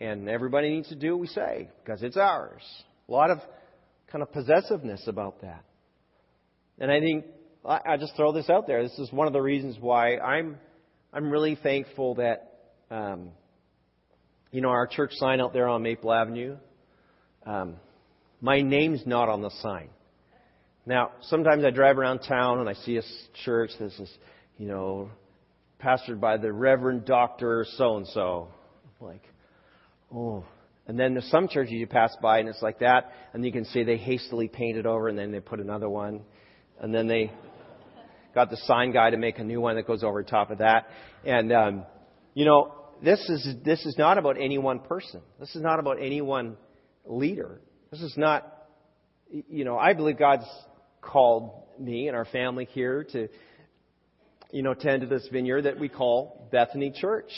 and 0.00 0.28
everybody 0.28 0.70
needs 0.70 0.88
to 0.88 0.96
do 0.96 1.12
what 1.12 1.20
we 1.20 1.26
say 1.28 1.68
because 1.84 2.02
it's 2.02 2.16
ours. 2.16 2.62
A 3.08 3.12
lot 3.12 3.30
of 3.30 3.38
kind 4.10 4.22
of 4.22 4.32
possessiveness 4.32 5.04
about 5.06 5.42
that. 5.42 5.64
And 6.78 6.90
I 6.90 6.98
think, 7.00 7.26
I, 7.64 7.96
just 7.98 8.16
throw 8.16 8.32
this 8.32 8.50
out 8.50 8.66
there. 8.66 8.82
This 8.82 8.98
is 8.98 9.12
one 9.12 9.28
of 9.28 9.32
the 9.32 9.40
reasons 9.40 9.76
why 9.78 10.16
I'm, 10.16 10.58
I'm 11.12 11.30
really 11.30 11.56
thankful 11.62 12.16
that, 12.16 12.52
um, 12.90 13.30
you 14.52 14.60
know, 14.60 14.68
our 14.68 14.86
church 14.86 15.12
sign 15.14 15.40
out 15.40 15.52
there 15.52 15.66
on 15.66 15.82
Maple 15.82 16.12
Avenue, 16.12 16.56
um, 17.44 17.76
my 18.40 18.60
name's 18.60 19.02
not 19.06 19.28
on 19.28 19.40
the 19.40 19.50
sign. 19.62 19.88
Now, 20.84 21.12
sometimes 21.22 21.64
I 21.64 21.70
drive 21.70 21.98
around 21.98 22.20
town 22.20 22.60
and 22.60 22.68
I 22.68 22.74
see 22.74 22.98
a 22.98 23.02
church 23.44 23.70
that 23.80 23.92
says, 23.92 24.10
you 24.58 24.68
know, 24.68 25.10
pastored 25.82 26.20
by 26.20 26.36
the 26.36 26.52
Reverend 26.52 27.06
Doctor 27.06 27.64
so 27.76 27.96
and 27.96 28.06
so. 28.08 28.48
Like, 29.00 29.22
oh. 30.14 30.44
And 30.86 30.98
then 30.98 31.14
there's 31.14 31.30
some 31.30 31.48
churches 31.48 31.72
you 31.72 31.86
pass 31.86 32.14
by 32.20 32.40
and 32.40 32.48
it's 32.48 32.60
like 32.60 32.80
that, 32.80 33.12
and 33.32 33.44
you 33.44 33.52
can 33.52 33.64
see 33.64 33.84
they 33.84 33.96
hastily 33.96 34.48
painted 34.48 34.84
over 34.84 35.08
and 35.08 35.16
then 35.16 35.32
they 35.32 35.40
put 35.40 35.60
another 35.60 35.88
one, 35.88 36.22
and 36.80 36.94
then 36.94 37.06
they 37.06 37.32
got 38.34 38.50
the 38.50 38.56
sign 38.64 38.92
guy 38.92 39.10
to 39.10 39.16
make 39.16 39.38
a 39.38 39.44
new 39.44 39.60
one 39.60 39.76
that 39.76 39.86
goes 39.86 40.02
over 40.02 40.22
top 40.22 40.50
of 40.50 40.58
that. 40.58 40.88
And 41.24 41.52
um, 41.52 41.86
you 42.34 42.44
know, 42.44 42.74
this 43.02 43.20
is 43.28 43.56
this 43.64 43.84
is 43.84 43.96
not 43.98 44.18
about 44.18 44.36
any 44.40 44.58
one 44.58 44.80
person. 44.80 45.20
This 45.40 45.54
is 45.54 45.62
not 45.62 45.78
about 45.80 46.00
any 46.00 46.20
one 46.20 46.56
leader. 47.04 47.60
This 47.90 48.00
is 48.00 48.14
not, 48.16 48.46
you 49.30 49.64
know, 49.64 49.76
I 49.76 49.92
believe 49.92 50.18
God's 50.18 50.46
called 51.00 51.64
me 51.78 52.08
and 52.08 52.16
our 52.16 52.24
family 52.24 52.64
here 52.66 53.04
to 53.12 53.28
you 54.52 54.62
know, 54.62 54.74
tend 54.74 55.00
to 55.00 55.08
this 55.08 55.26
vineyard 55.32 55.62
that 55.62 55.80
we 55.80 55.88
call 55.88 56.48
Bethany 56.52 56.92
Church 56.94 57.32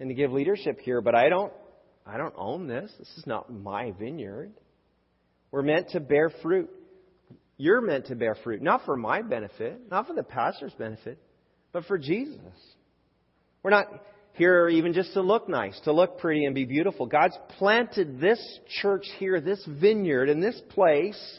and 0.00 0.08
to 0.10 0.14
give 0.14 0.32
leadership 0.32 0.80
here. 0.80 1.00
But 1.00 1.14
I 1.14 1.28
don't, 1.28 1.52
I 2.04 2.18
don't 2.18 2.34
own 2.36 2.66
this. 2.66 2.92
This 2.98 3.08
is 3.16 3.26
not 3.26 3.50
my 3.50 3.92
vineyard. 3.92 4.52
We're 5.52 5.62
meant 5.62 5.90
to 5.90 6.00
bear 6.00 6.30
fruit. 6.42 6.68
You're 7.56 7.80
meant 7.80 8.06
to 8.06 8.16
bear 8.16 8.34
fruit, 8.42 8.60
not 8.60 8.84
for 8.84 8.96
my 8.96 9.22
benefit, 9.22 9.80
not 9.88 10.08
for 10.08 10.14
the 10.14 10.24
pastor's 10.24 10.72
benefit, 10.72 11.18
but 11.72 11.84
for 11.84 11.96
Jesus. 11.96 12.40
We're 13.62 13.70
not 13.70 13.86
here 14.34 14.68
even 14.68 14.92
just 14.92 15.12
to 15.14 15.22
look 15.22 15.48
nice, 15.48 15.78
to 15.84 15.92
look 15.92 16.18
pretty 16.18 16.44
and 16.44 16.54
be 16.54 16.64
beautiful. 16.64 17.06
God's 17.06 17.38
planted 17.58 18.20
this 18.20 18.40
church 18.82 19.06
here, 19.18 19.40
this 19.40 19.64
vineyard 19.66 20.28
in 20.28 20.40
this 20.40 20.60
place 20.70 21.38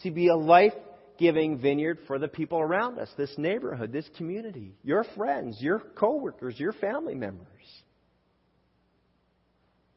to 0.00 0.10
be 0.10 0.28
a 0.28 0.36
life 0.36 0.72
giving 1.18 1.58
vineyard 1.58 1.98
for 2.06 2.18
the 2.18 2.28
people 2.28 2.58
around 2.58 2.98
us, 2.98 3.08
this 3.16 3.32
neighborhood, 3.38 3.92
this 3.92 4.08
community, 4.16 4.74
your 4.82 5.04
friends, 5.16 5.58
your 5.60 5.78
coworkers, 5.78 6.58
your 6.58 6.72
family 6.72 7.14
members. 7.14 7.48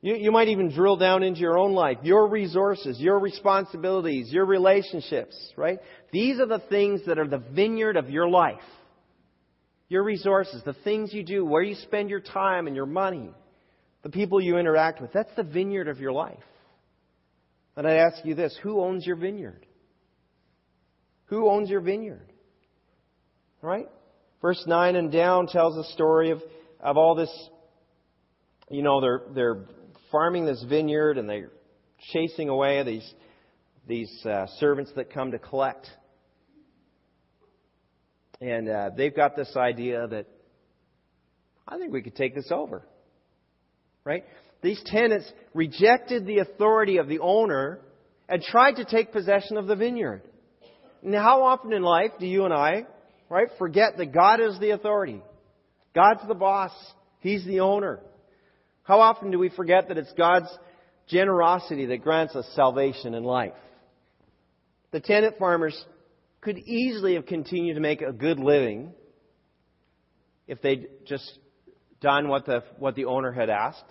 You, 0.01 0.15
you 0.15 0.31
might 0.31 0.49
even 0.49 0.71
drill 0.71 0.97
down 0.97 1.23
into 1.23 1.39
your 1.39 1.57
own 1.57 1.73
life, 1.73 1.97
your 2.03 2.27
resources, 2.27 2.99
your 2.99 3.19
responsibilities, 3.19 4.31
your 4.31 4.45
relationships, 4.45 5.35
right? 5.57 5.79
These 6.11 6.39
are 6.39 6.45
the 6.45 6.61
things 6.69 7.01
that 7.07 7.17
are 7.17 7.27
the 7.27 7.39
vineyard 7.39 7.97
of 7.97 8.11
your 8.11 8.29
life. 8.29 8.61
Your 9.89 10.03
resources, 10.03 10.61
the 10.65 10.73
things 10.73 11.13
you 11.13 11.23
do, 11.23 11.45
where 11.45 11.61
you 11.61 11.75
spend 11.75 12.09
your 12.09 12.19
time 12.19 12.67
and 12.67 12.75
your 12.75 12.85
money, 12.85 13.31
the 14.03 14.09
people 14.09 14.41
you 14.41 14.57
interact 14.57 15.01
with. 15.01 15.13
That's 15.13 15.33
the 15.35 15.43
vineyard 15.43 15.87
of 15.87 15.99
your 15.99 16.11
life. 16.11 16.43
And 17.75 17.87
I 17.87 17.95
ask 17.95 18.25
you 18.25 18.35
this 18.35 18.57
who 18.63 18.81
owns 18.81 19.05
your 19.05 19.15
vineyard? 19.15 19.65
Who 21.25 21.49
owns 21.49 21.69
your 21.69 21.81
vineyard? 21.81 22.31
Right? 23.61 23.87
Verse 24.41 24.63
9 24.65 24.95
and 24.95 25.11
down 25.11 25.47
tells 25.47 25.75
the 25.75 25.83
story 25.93 26.31
of, 26.31 26.41
of 26.79 26.97
all 26.97 27.15
this. 27.15 27.31
You 28.69 28.83
know, 28.83 28.99
they're, 28.99 29.21
they're 29.33 29.65
farming 30.11 30.45
this 30.45 30.63
vineyard 30.67 31.17
and 31.17 31.29
they're 31.29 31.51
chasing 32.13 32.49
away 32.49 32.83
these, 32.83 33.13
these 33.87 34.25
uh, 34.25 34.47
servants 34.57 34.91
that 34.95 35.13
come 35.13 35.31
to 35.31 35.39
collect. 35.39 35.87
And 38.39 38.69
uh, 38.69 38.89
they've 38.95 39.15
got 39.15 39.35
this 39.35 39.55
idea 39.55 40.07
that 40.07 40.27
I 41.67 41.77
think 41.77 41.91
we 41.91 42.01
could 42.01 42.15
take 42.15 42.35
this 42.35 42.51
over. 42.51 42.83
Right? 44.03 44.23
These 44.61 44.81
tenants 44.85 45.31
rejected 45.53 46.25
the 46.25 46.39
authority 46.39 46.97
of 46.97 47.07
the 47.07 47.19
owner 47.19 47.79
and 48.29 48.41
tried 48.41 48.73
to 48.73 48.85
take 48.85 49.11
possession 49.11 49.57
of 49.57 49.67
the 49.67 49.75
vineyard. 49.75 50.21
Now, 51.01 51.23
how 51.23 51.43
often 51.43 51.73
in 51.73 51.83
life 51.83 52.11
do 52.19 52.25
you 52.25 52.45
and 52.45 52.53
I, 52.53 52.85
right, 53.29 53.47
forget 53.57 53.97
that 53.97 54.13
God 54.13 54.39
is 54.39 54.59
the 54.59 54.71
authority? 54.71 55.21
God's 55.93 56.27
the 56.27 56.35
boss. 56.35 56.71
He's 57.19 57.45
the 57.45 57.61
owner. 57.61 57.99
How 58.83 59.01
often 59.01 59.31
do 59.31 59.39
we 59.39 59.49
forget 59.49 59.89
that 59.89 59.97
it's 59.97 60.11
God's 60.13 60.49
generosity 61.07 61.87
that 61.87 62.03
grants 62.03 62.35
us 62.35 62.45
salvation 62.55 63.13
and 63.13 63.25
life? 63.25 63.53
The 64.91 64.99
tenant 64.99 65.37
farmers 65.37 65.79
could 66.41 66.57
easily 66.57 67.15
have 67.15 67.25
continued 67.25 67.75
to 67.75 67.79
make 67.79 68.01
a 68.01 68.11
good 68.11 68.39
living 68.39 68.93
if 70.47 70.61
they'd 70.61 70.87
just 71.05 71.39
done 71.99 72.27
what 72.27 72.45
the, 72.45 72.63
what 72.77 72.95
the 72.95 73.05
owner 73.05 73.31
had 73.31 73.49
asked. 73.49 73.85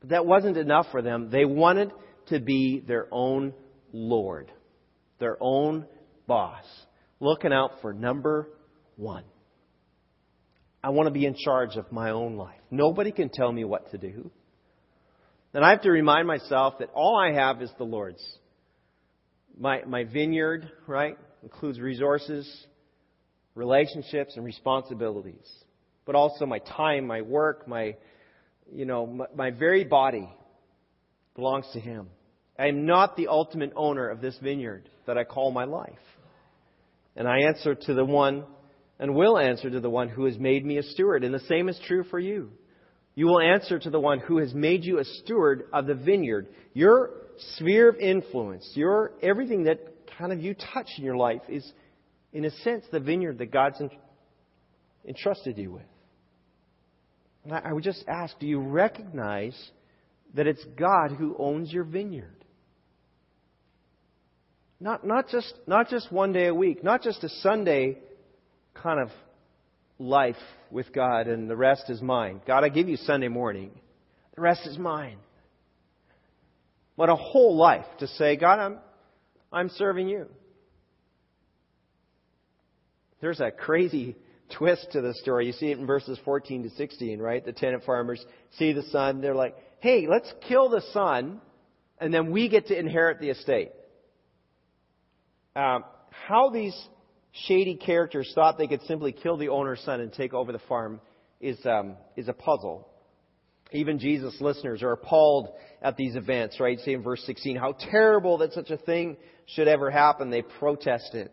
But 0.00 0.10
that 0.10 0.26
wasn't 0.26 0.56
enough 0.56 0.86
for 0.90 1.02
them. 1.02 1.30
They 1.30 1.44
wanted 1.44 1.92
to 2.28 2.40
be 2.40 2.82
their 2.86 3.08
own 3.10 3.52
Lord, 3.92 4.50
their 5.18 5.36
own 5.40 5.86
boss, 6.26 6.64
looking 7.20 7.52
out 7.52 7.80
for 7.82 7.92
number 7.92 8.48
one. 8.96 9.24
I 10.84 10.90
want 10.90 11.06
to 11.06 11.12
be 11.12 11.26
in 11.26 11.36
charge 11.36 11.76
of 11.76 11.92
my 11.92 12.10
own 12.10 12.36
life. 12.36 12.58
Nobody 12.70 13.12
can 13.12 13.28
tell 13.28 13.52
me 13.52 13.64
what 13.64 13.90
to 13.92 13.98
do. 13.98 14.30
And 15.54 15.64
I 15.64 15.70
have 15.70 15.82
to 15.82 15.90
remind 15.90 16.26
myself 16.26 16.74
that 16.78 16.90
all 16.94 17.16
I 17.16 17.32
have 17.32 17.60
is 17.62 17.70
the 17.78 17.84
Lord's. 17.84 18.22
My, 19.56 19.82
my 19.86 20.04
vineyard, 20.04 20.70
right, 20.86 21.18
includes 21.42 21.80
resources, 21.80 22.66
relationships, 23.54 24.34
and 24.36 24.44
responsibilities. 24.44 25.50
But 26.04 26.14
also 26.14 26.46
my 26.46 26.58
time, 26.58 27.06
my 27.06 27.22
work, 27.22 27.68
my, 27.68 27.96
you 28.72 28.84
know, 28.84 29.06
my, 29.06 29.26
my 29.34 29.50
very 29.50 29.84
body 29.84 30.28
belongs 31.34 31.66
to 31.72 31.80
Him. 31.80 32.08
I 32.58 32.66
am 32.66 32.86
not 32.86 33.16
the 33.16 33.28
ultimate 33.28 33.72
owner 33.76 34.08
of 34.08 34.20
this 34.20 34.36
vineyard 34.42 34.88
that 35.06 35.18
I 35.18 35.24
call 35.24 35.50
my 35.50 35.64
life. 35.64 35.92
And 37.16 37.28
I 37.28 37.40
answer 37.40 37.74
to 37.74 37.94
the 37.94 38.04
one 38.04 38.44
and 38.98 39.14
will 39.14 39.38
answer 39.38 39.68
to 39.68 39.80
the 39.80 39.90
one 39.90 40.08
who 40.08 40.26
has 40.26 40.38
made 40.38 40.64
me 40.64 40.78
a 40.78 40.82
steward. 40.82 41.24
And 41.24 41.34
the 41.34 41.40
same 41.40 41.68
is 41.68 41.78
true 41.86 42.04
for 42.04 42.18
you. 42.18 42.50
You 43.14 43.26
will 43.26 43.40
answer 43.40 43.78
to 43.78 43.90
the 43.90 44.00
one 44.00 44.20
who 44.20 44.38
has 44.38 44.54
made 44.54 44.84
you 44.84 44.98
a 44.98 45.04
steward 45.04 45.64
of 45.72 45.86
the 45.86 45.94
vineyard. 45.94 46.48
Your 46.72 47.10
sphere 47.56 47.88
of 47.88 47.96
influence, 47.96 48.70
your 48.74 49.12
everything 49.22 49.64
that 49.64 49.80
kind 50.18 50.32
of 50.32 50.40
you 50.40 50.54
touch 50.54 50.88
in 50.98 51.04
your 51.04 51.16
life 51.16 51.42
is, 51.48 51.70
in 52.32 52.44
a 52.44 52.50
sense, 52.50 52.84
the 52.90 53.00
vineyard 53.00 53.38
that 53.38 53.50
God's 53.50 53.80
entrusted 55.06 55.58
you 55.58 55.72
with. 55.72 55.82
And 57.44 57.52
I 57.52 57.72
would 57.72 57.82
just 57.82 58.04
ask, 58.06 58.38
do 58.38 58.46
you 58.46 58.60
recognize 58.60 59.56
that 60.34 60.46
it's 60.46 60.64
God 60.76 61.12
who 61.12 61.34
owns 61.38 61.72
your 61.72 61.84
vineyard? 61.84 62.44
Not, 64.80 65.06
not, 65.06 65.28
just, 65.28 65.52
not 65.66 65.88
just 65.88 66.10
one 66.10 66.32
day 66.32 66.46
a 66.46 66.54
week, 66.54 66.82
not 66.82 67.02
just 67.02 67.22
a 67.22 67.28
Sunday 67.28 67.98
kind 68.74 69.00
of 69.00 69.10
life 69.98 70.36
with 70.70 70.92
God 70.92 71.28
and 71.28 71.48
the 71.48 71.56
rest 71.56 71.88
is 71.88 72.02
mine. 72.02 72.40
God, 72.46 72.64
I 72.64 72.68
give 72.68 72.88
you 72.88 72.96
Sunday 72.96 73.28
morning. 73.28 73.70
The 74.34 74.40
rest 74.40 74.66
is 74.66 74.78
mine. 74.78 75.18
But 76.96 77.10
a 77.10 77.14
whole 77.16 77.56
life 77.56 77.86
to 77.98 78.06
say, 78.06 78.36
God, 78.36 78.58
I'm, 78.58 78.78
I'm 79.52 79.68
serving 79.70 80.08
you. 80.08 80.26
There's 83.20 83.40
a 83.40 83.50
crazy 83.50 84.16
twist 84.58 84.88
to 84.92 85.00
the 85.00 85.14
story. 85.14 85.46
You 85.46 85.52
see 85.52 85.70
it 85.70 85.78
in 85.78 85.86
verses 85.86 86.18
14 86.24 86.64
to 86.64 86.70
16, 86.70 87.20
right? 87.20 87.44
The 87.44 87.52
tenant 87.52 87.84
farmers 87.84 88.24
see 88.58 88.72
the 88.72 88.82
son. 88.84 89.20
They're 89.20 89.34
like, 89.34 89.56
hey, 89.80 90.06
let's 90.08 90.32
kill 90.48 90.68
the 90.68 90.82
son, 90.92 91.40
and 91.98 92.12
then 92.12 92.30
we 92.30 92.48
get 92.48 92.68
to 92.68 92.78
inherit 92.78 93.20
the 93.20 93.30
estate. 93.30 93.70
Um, 95.54 95.84
how 96.26 96.50
these 96.50 96.76
shady 97.46 97.76
characters 97.76 98.30
thought 98.34 98.58
they 98.58 98.66
could 98.66 98.82
simply 98.82 99.12
kill 99.12 99.36
the 99.36 99.48
owner's 99.48 99.80
son 99.80 100.00
and 100.00 100.12
take 100.12 100.34
over 100.34 100.52
the 100.52 100.60
farm 100.68 101.00
is, 101.40 101.58
um, 101.66 101.96
is 102.16 102.28
a 102.28 102.32
puzzle. 102.32 102.88
Even 103.72 103.98
Jesus' 103.98 104.36
listeners 104.40 104.82
are 104.82 104.92
appalled 104.92 105.48
at 105.80 105.96
these 105.96 106.16
events, 106.16 106.60
right? 106.60 106.78
Say 106.80 106.92
in 106.92 107.02
verse 107.02 107.22
16, 107.26 107.56
how 107.56 107.72
terrible 107.90 108.38
that 108.38 108.52
such 108.52 108.70
a 108.70 108.76
thing 108.76 109.16
should 109.46 109.68
ever 109.68 109.90
happen. 109.90 110.30
They 110.30 110.42
protest 110.42 111.14
it. 111.14 111.32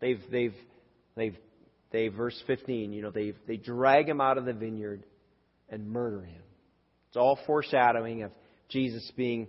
They've, 0.00 0.22
they've, 0.30 0.54
they've, 1.16 1.36
they, 1.90 2.08
verse 2.08 2.40
15, 2.46 2.92
you 2.92 3.02
know, 3.02 3.10
they 3.10 3.32
they 3.46 3.56
drag 3.56 4.08
him 4.08 4.20
out 4.20 4.38
of 4.38 4.44
the 4.44 4.52
vineyard 4.52 5.04
and 5.68 5.88
murder 5.88 6.22
him. 6.22 6.42
It's 7.08 7.16
all 7.16 7.38
foreshadowing 7.46 8.22
of 8.22 8.30
Jesus 8.68 9.10
being 9.16 9.48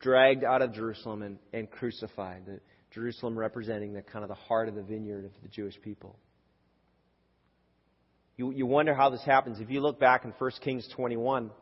dragged 0.00 0.44
out 0.44 0.60
of 0.60 0.74
Jerusalem 0.74 1.22
and, 1.22 1.38
and 1.52 1.70
crucified. 1.70 2.42
The, 2.46 2.60
Jerusalem 2.92 3.38
representing 3.38 3.94
the 3.94 4.02
kind 4.02 4.22
of 4.22 4.28
the 4.28 4.34
heart 4.34 4.68
of 4.68 4.74
the 4.74 4.82
vineyard 4.82 5.24
of 5.24 5.30
the 5.42 5.48
Jewish 5.48 5.80
people. 5.82 6.18
You, 8.42 8.50
you 8.50 8.66
wonder 8.66 8.92
how 8.92 9.08
this 9.08 9.22
happens. 9.24 9.60
If 9.60 9.70
you 9.70 9.80
look 9.80 10.00
back 10.00 10.24
in 10.24 10.32
1 10.36 10.50
Kings 10.64 10.88
21, 10.96 11.52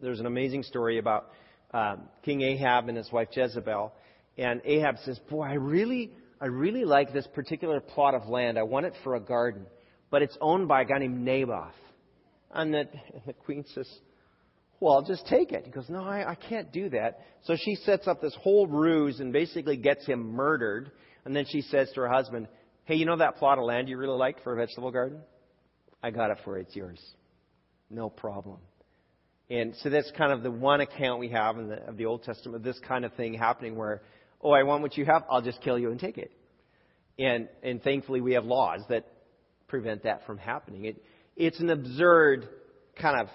there's 0.00 0.20
an 0.20 0.24
amazing 0.24 0.62
story 0.62 0.96
about 0.96 1.28
um, 1.74 2.08
King 2.22 2.40
Ahab 2.40 2.88
and 2.88 2.96
his 2.96 3.12
wife 3.12 3.28
Jezebel. 3.30 3.92
And 4.38 4.62
Ahab 4.64 4.96
says, 5.04 5.20
Boy, 5.28 5.42
I 5.42 5.52
really, 5.52 6.10
I 6.40 6.46
really 6.46 6.86
like 6.86 7.12
this 7.12 7.26
particular 7.34 7.78
plot 7.78 8.14
of 8.14 8.26
land. 8.26 8.58
I 8.58 8.62
want 8.62 8.86
it 8.86 8.94
for 9.04 9.16
a 9.16 9.20
garden. 9.20 9.66
But 10.10 10.22
it's 10.22 10.34
owned 10.40 10.66
by 10.66 10.80
a 10.80 10.84
guy 10.86 10.96
named 10.96 11.20
Naboth. 11.20 11.74
And 12.54 12.72
the, 12.72 12.78
and 12.78 13.22
the 13.26 13.34
queen 13.34 13.62
says, 13.74 13.86
well, 14.80 14.94
I'll 14.94 15.04
just 15.04 15.26
take 15.26 15.52
it. 15.52 15.66
He 15.66 15.70
goes, 15.70 15.90
No, 15.90 16.02
I, 16.02 16.30
I 16.30 16.34
can't 16.36 16.72
do 16.72 16.88
that. 16.88 17.20
So 17.42 17.54
she 17.54 17.74
sets 17.74 18.08
up 18.08 18.22
this 18.22 18.34
whole 18.40 18.66
ruse 18.66 19.20
and 19.20 19.30
basically 19.30 19.76
gets 19.76 20.06
him 20.06 20.32
murdered. 20.32 20.90
And 21.26 21.36
then 21.36 21.44
she 21.50 21.60
says 21.60 21.90
to 21.94 22.00
her 22.00 22.08
husband, 22.08 22.48
Hey, 22.86 22.94
you 22.94 23.04
know 23.04 23.18
that 23.18 23.36
plot 23.36 23.58
of 23.58 23.64
land 23.64 23.90
you 23.90 23.98
really 23.98 24.16
like 24.16 24.42
for 24.42 24.54
a 24.54 24.56
vegetable 24.56 24.90
garden? 24.90 25.20
I 26.02 26.10
got 26.10 26.30
it 26.30 26.38
for 26.44 26.56
you. 26.56 26.64
It's 26.64 26.74
yours. 26.74 27.00
No 27.90 28.08
problem. 28.08 28.58
And 29.50 29.74
so 29.82 29.90
that's 29.90 30.10
kind 30.16 30.32
of 30.32 30.42
the 30.42 30.50
one 30.50 30.80
account 30.80 31.20
we 31.20 31.28
have 31.28 31.58
in 31.58 31.68
the, 31.68 31.76
of 31.86 31.96
the 31.96 32.06
Old 32.06 32.22
Testament 32.22 32.56
of 32.56 32.62
this 32.62 32.78
kind 32.88 33.04
of 33.04 33.12
thing 33.14 33.34
happening 33.34 33.76
where, 33.76 34.02
oh, 34.40 34.50
I 34.50 34.62
want 34.62 34.82
what 34.82 34.96
you 34.96 35.04
have. 35.04 35.24
I'll 35.30 35.42
just 35.42 35.60
kill 35.60 35.78
you 35.78 35.90
and 35.90 36.00
take 36.00 36.16
it. 36.18 36.32
And, 37.18 37.48
and 37.62 37.82
thankfully 37.82 38.20
we 38.20 38.32
have 38.32 38.44
laws 38.44 38.80
that 38.88 39.06
prevent 39.68 40.04
that 40.04 40.24
from 40.26 40.38
happening. 40.38 40.86
It, 40.86 41.04
it's 41.36 41.60
an 41.60 41.70
absurd 41.70 42.48
kind 43.00 43.20
of 43.20 43.28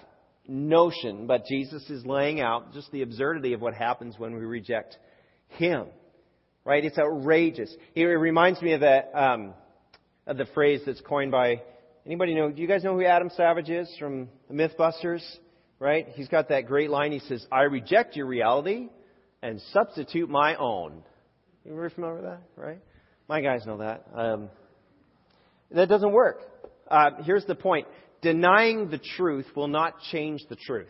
notion, 0.48 1.26
but 1.26 1.44
Jesus 1.46 1.88
is 1.88 2.04
laying 2.04 2.40
out 2.40 2.72
just 2.72 2.90
the 2.90 3.02
absurdity 3.02 3.52
of 3.52 3.60
what 3.60 3.74
happens 3.74 4.16
when 4.18 4.34
we 4.34 4.40
reject 4.40 4.98
Him. 5.50 5.86
Right? 6.64 6.84
It's 6.84 6.98
outrageous. 6.98 7.72
It 7.94 8.04
reminds 8.04 8.60
me 8.60 8.72
of 8.72 8.80
that 8.80 9.10
um, 9.14 9.54
of 10.26 10.36
the 10.36 10.46
phrase 10.46 10.80
that's 10.84 11.00
coined 11.00 11.30
by 11.30 11.62
anybody 12.08 12.34
know? 12.34 12.50
Do 12.50 12.60
you 12.60 12.66
guys 12.66 12.82
know 12.82 12.94
who 12.94 13.04
Adam 13.04 13.30
Savage 13.36 13.68
is 13.68 13.94
from 13.98 14.28
the 14.48 14.54
MythBusters? 14.54 15.22
Right? 15.78 16.08
He's 16.14 16.26
got 16.26 16.48
that 16.48 16.66
great 16.66 16.90
line. 16.90 17.12
He 17.12 17.20
says, 17.20 17.46
"I 17.52 17.62
reject 17.62 18.16
your 18.16 18.26
reality 18.26 18.88
and 19.42 19.60
substitute 19.72 20.28
my 20.28 20.56
own." 20.56 21.04
You 21.64 21.72
ever 21.72 21.90
familiar 21.90 22.14
with 22.16 22.24
that? 22.24 22.40
Right? 22.56 22.80
My 23.28 23.40
guys 23.40 23.64
know 23.66 23.78
that. 23.78 24.06
Um, 24.14 24.48
that 25.70 25.88
doesn't 25.88 26.12
work. 26.12 26.40
Uh, 26.90 27.22
here's 27.22 27.44
the 27.44 27.54
point 27.54 27.86
denying 28.22 28.88
the 28.88 28.98
truth 29.16 29.46
will 29.54 29.68
not 29.68 30.00
change 30.10 30.40
the 30.48 30.56
truth. 30.56 30.88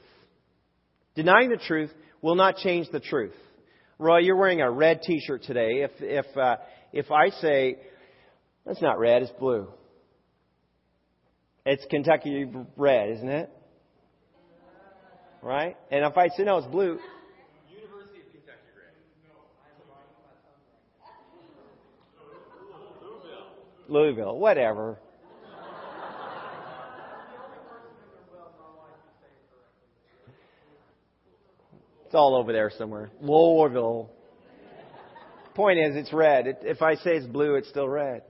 Denying 1.17 1.51
the 1.51 1.57
truth 1.57 1.91
will 2.23 2.37
not 2.37 2.57
change 2.59 2.89
the 2.91 3.01
truth. 3.01 3.35
Roy, 3.99 4.19
you're 4.19 4.37
wearing 4.37 4.61
a 4.61 4.71
red 4.71 5.03
T-shirt 5.03 5.43
today. 5.43 5.83
If 5.83 5.91
if 6.01 6.37
uh, 6.37 6.57
if 6.93 7.11
I 7.11 7.31
say 7.31 7.77
that's 8.65 8.81
not 8.81 8.99
red, 8.99 9.23
it's 9.23 9.33
blue. 9.33 9.67
It's 11.71 11.85
Kentucky 11.91 12.51
red, 12.79 13.11
isn't 13.11 13.29
it? 13.29 13.51
Right? 15.43 15.77
And 15.91 16.03
if 16.03 16.17
I 16.17 16.29
say 16.29 16.45
no, 16.45 16.57
it's 16.57 16.67
blue. 16.67 16.99
University 17.69 18.21
of 18.21 18.33
Kentucky 18.33 18.73
red. 18.75 18.95
Louisville, 23.87 24.39
whatever. 24.39 24.99
It's 32.07 32.15
all 32.15 32.35
over 32.35 32.51
there 32.51 32.73
somewhere. 32.79 33.11
Louisville. 33.21 34.11
Point 35.55 35.81
is, 35.81 35.97
it's 35.97 36.15
red. 36.15 36.47
It, 36.47 36.61
if 36.63 36.81
I 36.81 36.95
say 36.95 37.17
it's 37.17 37.27
blue, 37.27 37.57
it's 37.57 37.69
still 37.69 37.87
red. 37.87 38.23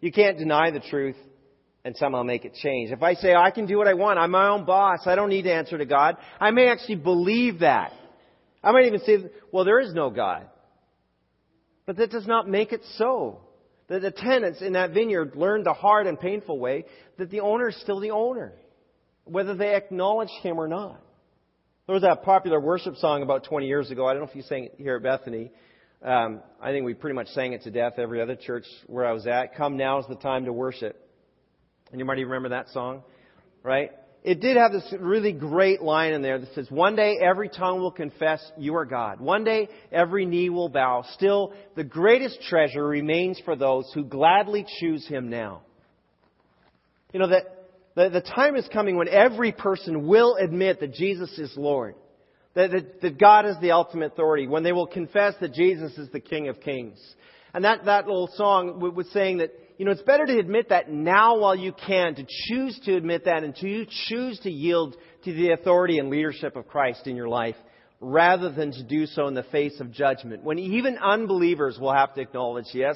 You 0.00 0.10
can't 0.10 0.36
deny 0.36 0.72
the 0.72 0.80
truth 0.80 1.14
and 1.84 1.96
somehow 1.96 2.22
make 2.22 2.44
it 2.44 2.54
change. 2.54 2.90
If 2.90 3.02
I 3.02 3.14
say, 3.14 3.34
I 3.34 3.50
can 3.50 3.66
do 3.66 3.76
what 3.76 3.88
I 3.88 3.94
want, 3.94 4.18
I'm 4.18 4.30
my 4.30 4.48
own 4.48 4.64
boss, 4.64 5.00
I 5.06 5.14
don't 5.14 5.30
need 5.30 5.42
to 5.42 5.52
answer 5.52 5.78
to 5.78 5.86
God, 5.86 6.16
I 6.40 6.50
may 6.50 6.68
actually 6.68 6.96
believe 6.96 7.60
that. 7.60 7.92
I 8.62 8.70
might 8.70 8.86
even 8.86 9.00
say, 9.00 9.18
well, 9.50 9.64
there 9.64 9.80
is 9.80 9.92
no 9.92 10.10
God. 10.10 10.46
But 11.84 11.96
that 11.96 12.10
does 12.10 12.26
not 12.26 12.48
make 12.48 12.72
it 12.72 12.82
so. 12.96 13.40
That 13.88 14.02
the 14.02 14.12
tenants 14.12 14.62
in 14.62 14.74
that 14.74 14.92
vineyard 14.92 15.34
learned 15.34 15.66
the 15.66 15.72
hard 15.74 16.06
and 16.06 16.18
painful 16.18 16.58
way 16.58 16.84
that 17.18 17.30
the 17.30 17.40
owner 17.40 17.68
is 17.68 17.80
still 17.80 18.00
the 18.00 18.12
owner, 18.12 18.52
whether 19.24 19.54
they 19.54 19.74
acknowledge 19.74 20.30
him 20.42 20.58
or 20.58 20.68
not. 20.68 21.00
There 21.86 21.94
was 21.94 22.02
that 22.02 22.22
popular 22.22 22.60
worship 22.60 22.96
song 22.96 23.22
about 23.22 23.44
20 23.44 23.66
years 23.66 23.90
ago. 23.90 24.06
I 24.06 24.12
don't 24.12 24.22
know 24.22 24.28
if 24.28 24.36
you 24.36 24.42
sang 24.42 24.66
it 24.66 24.74
here 24.78 24.96
at 24.96 25.02
Bethany. 25.02 25.50
Um, 26.00 26.40
I 26.60 26.70
think 26.70 26.86
we 26.86 26.94
pretty 26.94 27.16
much 27.16 27.28
sang 27.28 27.52
it 27.52 27.62
to 27.62 27.70
death 27.70 27.94
every 27.98 28.22
other 28.22 28.36
church 28.36 28.64
where 28.86 29.04
I 29.04 29.12
was 29.12 29.26
at. 29.26 29.56
Come 29.56 29.76
now 29.76 29.98
is 29.98 30.06
the 30.08 30.14
time 30.14 30.44
to 30.44 30.52
worship. 30.52 30.96
You 31.92 32.04
even 32.04 32.24
remember 32.24 32.50
that 32.50 32.70
song, 32.70 33.02
right? 33.62 33.90
It 34.24 34.40
did 34.40 34.56
have 34.56 34.72
this 34.72 34.94
really 34.98 35.32
great 35.32 35.82
line 35.82 36.12
in 36.12 36.22
there 36.22 36.38
that 36.38 36.54
says, 36.54 36.70
One 36.70 36.96
day 36.96 37.18
every 37.20 37.48
tongue 37.48 37.80
will 37.80 37.90
confess 37.90 38.40
you 38.56 38.76
are 38.76 38.84
God. 38.84 39.20
One 39.20 39.44
day 39.44 39.68
every 39.90 40.24
knee 40.24 40.48
will 40.48 40.68
bow. 40.68 41.04
Still, 41.14 41.52
the 41.74 41.84
greatest 41.84 42.40
treasure 42.48 42.86
remains 42.86 43.40
for 43.44 43.56
those 43.56 43.90
who 43.94 44.04
gladly 44.04 44.64
choose 44.80 45.06
Him 45.06 45.28
now. 45.28 45.62
You 47.12 47.20
know, 47.20 47.28
that 47.28 47.68
the, 47.94 48.08
the 48.08 48.20
time 48.20 48.56
is 48.56 48.66
coming 48.72 48.96
when 48.96 49.08
every 49.08 49.52
person 49.52 50.06
will 50.06 50.36
admit 50.36 50.80
that 50.80 50.94
Jesus 50.94 51.36
is 51.38 51.52
Lord. 51.56 51.96
That, 52.54 52.70
that, 52.70 53.00
that 53.02 53.18
God 53.18 53.44
is 53.46 53.56
the 53.60 53.72
ultimate 53.72 54.12
authority. 54.12 54.46
When 54.46 54.62
they 54.62 54.72
will 54.72 54.86
confess 54.86 55.34
that 55.40 55.52
Jesus 55.52 55.98
is 55.98 56.08
the 56.10 56.20
King 56.20 56.48
of 56.48 56.60
Kings. 56.60 56.98
And 57.54 57.64
that, 57.64 57.84
that 57.84 58.06
little 58.06 58.30
song 58.34 58.80
was 58.94 59.10
saying 59.10 59.38
that, 59.38 59.50
you 59.82 59.86
know, 59.86 59.90
it's 59.90 60.02
better 60.02 60.26
to 60.26 60.38
admit 60.38 60.68
that 60.68 60.92
now 60.92 61.38
while 61.38 61.56
you 61.56 61.72
can, 61.72 62.14
to 62.14 62.24
choose 62.46 62.78
to 62.84 62.94
admit 62.94 63.24
that 63.24 63.42
and 63.42 63.52
to 63.56 63.84
choose 64.06 64.38
to 64.44 64.48
yield 64.48 64.94
to 65.24 65.32
the 65.32 65.50
authority 65.50 65.98
and 65.98 66.08
leadership 66.08 66.54
of 66.54 66.68
Christ 66.68 67.08
in 67.08 67.16
your 67.16 67.26
life, 67.26 67.56
rather 67.98 68.48
than 68.48 68.70
to 68.70 68.84
do 68.84 69.06
so 69.06 69.26
in 69.26 69.34
the 69.34 69.42
face 69.42 69.80
of 69.80 69.90
judgment. 69.90 70.44
When 70.44 70.60
even 70.60 70.98
unbelievers 70.98 71.80
will 71.80 71.92
have 71.92 72.14
to 72.14 72.20
acknowledge, 72.20 72.66
yes, 72.72 72.94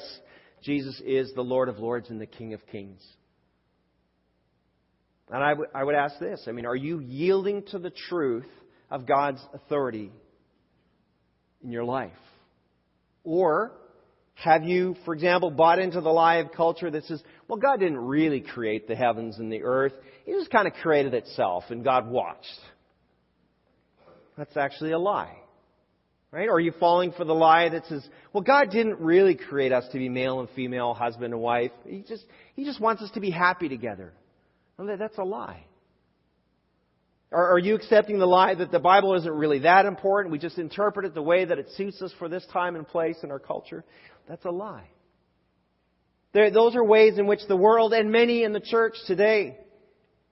Jesus 0.63 1.01
is 1.05 1.33
the 1.33 1.41
Lord 1.41 1.67
of 1.67 1.77
Lords 1.77 2.09
and 2.09 2.21
the 2.21 2.25
King 2.25 2.53
of 2.53 2.65
Kings. 2.67 3.05
And 5.29 5.43
I, 5.43 5.49
w- 5.49 5.69
I 5.75 5.83
would 5.83 5.95
ask 5.95 6.17
this 6.19 6.45
I 6.47 6.53
mean, 6.53 6.65
are 6.65 6.73
you 6.73 7.01
yielding 7.01 7.63
to 7.71 7.79
the 7.79 7.91
truth 8.07 8.47
of 8.89 9.05
God's 9.05 9.45
authority 9.53 10.09
in 11.61 11.69
your 11.69 11.83
life? 11.83 12.13
Or 13.25 13.73
have 14.43 14.63
you, 14.63 14.95
for 15.03 15.15
example, 15.15 15.49
bought 15.49 15.79
into 15.79 15.99
the 15.99 16.09
lie 16.09 16.37
of 16.37 16.51
culture 16.51 16.91
that 16.91 17.05
says, 17.05 17.21
well, 17.47 17.57
God 17.57 17.79
didn't 17.79 17.97
really 17.97 18.41
create 18.41 18.87
the 18.87 18.95
heavens 18.95 19.39
and 19.39 19.51
the 19.51 19.63
earth, 19.63 19.93
He 20.25 20.33
just 20.33 20.51
kind 20.51 20.67
of 20.67 20.73
created 20.73 21.15
itself 21.15 21.65
and 21.69 21.83
God 21.83 22.07
watched? 22.07 22.59
That's 24.37 24.55
actually 24.55 24.91
a 24.91 24.99
lie. 24.99 25.35
Right? 26.31 26.49
Or 26.49 26.55
are 26.55 26.59
you 26.59 26.73
falling 26.79 27.13
for 27.13 27.23
the 27.23 27.33
lie 27.33 27.69
that 27.69 27.85
says, 27.87 28.07
well, 28.31 28.43
God 28.43 28.69
didn't 28.69 28.99
really 28.99 29.33
create 29.33 29.71
us 29.71 29.85
to 29.91 29.97
be 29.97 30.09
male 30.09 30.39
and 30.39 30.49
female, 30.55 30.93
husband 30.93 31.33
and 31.33 31.41
wife. 31.41 31.71
He 31.87 32.03
just, 32.07 32.25
he 32.55 32.63
just 32.63 32.79
wants 32.79 33.01
us 33.01 33.09
to 33.11 33.19
be 33.19 33.31
happy 33.31 33.69
together. 33.69 34.13
Well, 34.77 34.95
that's 34.97 35.17
a 35.17 35.23
lie. 35.23 35.63
Or 37.31 37.53
are 37.53 37.59
you 37.59 37.75
accepting 37.75 38.19
the 38.19 38.27
lie 38.27 38.55
that 38.55 38.71
the 38.71 38.79
Bible 38.79 39.15
isn't 39.15 39.31
really 39.31 39.59
that 39.59 39.85
important? 39.85 40.31
We 40.31 40.37
just 40.37 40.57
interpret 40.57 41.05
it 41.05 41.13
the 41.13 41.21
way 41.21 41.43
that 41.43 41.57
it 41.57 41.69
suits 41.75 42.01
us 42.01 42.13
for 42.19 42.29
this 42.29 42.45
time 42.53 42.75
and 42.75 42.87
place 42.87 43.17
in 43.23 43.31
our 43.31 43.39
culture? 43.39 43.83
That's 44.27 44.45
a 44.45 44.51
lie. 44.51 44.89
There, 46.33 46.51
those 46.51 46.75
are 46.75 46.83
ways 46.83 47.17
in 47.17 47.25
which 47.27 47.39
the 47.47 47.55
world 47.55 47.93
and 47.93 48.11
many 48.11 48.43
in 48.43 48.53
the 48.53 48.59
church 48.59 48.95
today, 49.07 49.57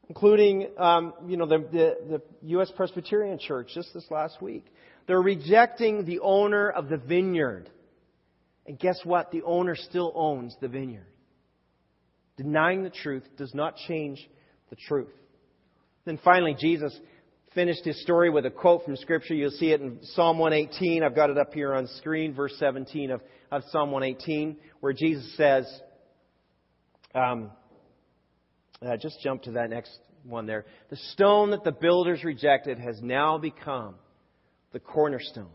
including 0.09 0.69
um, 0.77 1.13
you 1.27 1.37
know 1.37 1.47
the, 1.47 1.59
the, 1.59 1.95
the 2.09 2.21
U.S. 2.49 2.71
Presbyterian 2.75 3.39
Church 3.39 3.71
just 3.73 3.93
this 3.93 4.05
last 4.11 4.41
week, 4.41 4.65
They're 5.07 5.21
rejecting 5.21 6.05
the 6.05 6.19
owner 6.19 6.69
of 6.69 6.89
the 6.89 6.97
vineyard. 6.97 7.69
And 8.67 8.77
guess 8.79 8.99
what? 9.03 9.31
The 9.31 9.43
owner 9.43 9.75
still 9.75 10.11
owns 10.15 10.55
the 10.59 10.67
vineyard. 10.67 11.07
Denying 12.37 12.83
the 12.83 12.89
truth 12.89 13.23
does 13.37 13.53
not 13.53 13.75
change 13.87 14.19
the 14.69 14.75
truth. 14.75 15.13
Then 16.03 16.19
finally, 16.23 16.55
Jesus 16.59 16.97
finished 17.55 17.85
his 17.85 17.99
story 18.01 18.29
with 18.29 18.45
a 18.45 18.51
quote 18.51 18.83
from 18.83 18.97
Scripture. 18.97 19.33
You'll 19.33 19.49
see 19.49 19.71
it 19.71 19.79
in 19.81 19.99
Psalm 20.13 20.37
118. 20.37 21.01
I've 21.01 21.15
got 21.15 21.29
it 21.29 21.37
up 21.37 21.53
here 21.53 21.73
on 21.73 21.87
screen, 21.97 22.33
verse 22.33 22.53
17 22.59 23.11
of, 23.11 23.21
of 23.49 23.63
Psalm 23.71 23.91
118, 23.91 24.57
where 24.81 24.91
Jesus 24.91 25.35
says, 25.37 25.65
um, 27.15 27.49
uh, 28.85 28.97
just 28.97 29.21
jump 29.23 29.43
to 29.43 29.51
that 29.51 29.69
next 29.69 29.97
one 30.25 30.45
there. 30.45 30.65
The 30.89 30.97
stone 31.13 31.51
that 31.51 31.63
the 31.63 31.71
builders 31.71 32.23
rejected 32.25 32.77
has 32.77 33.01
now 33.01 33.37
become 33.37 33.95
the 34.73 34.79
cornerstone. 34.79 35.49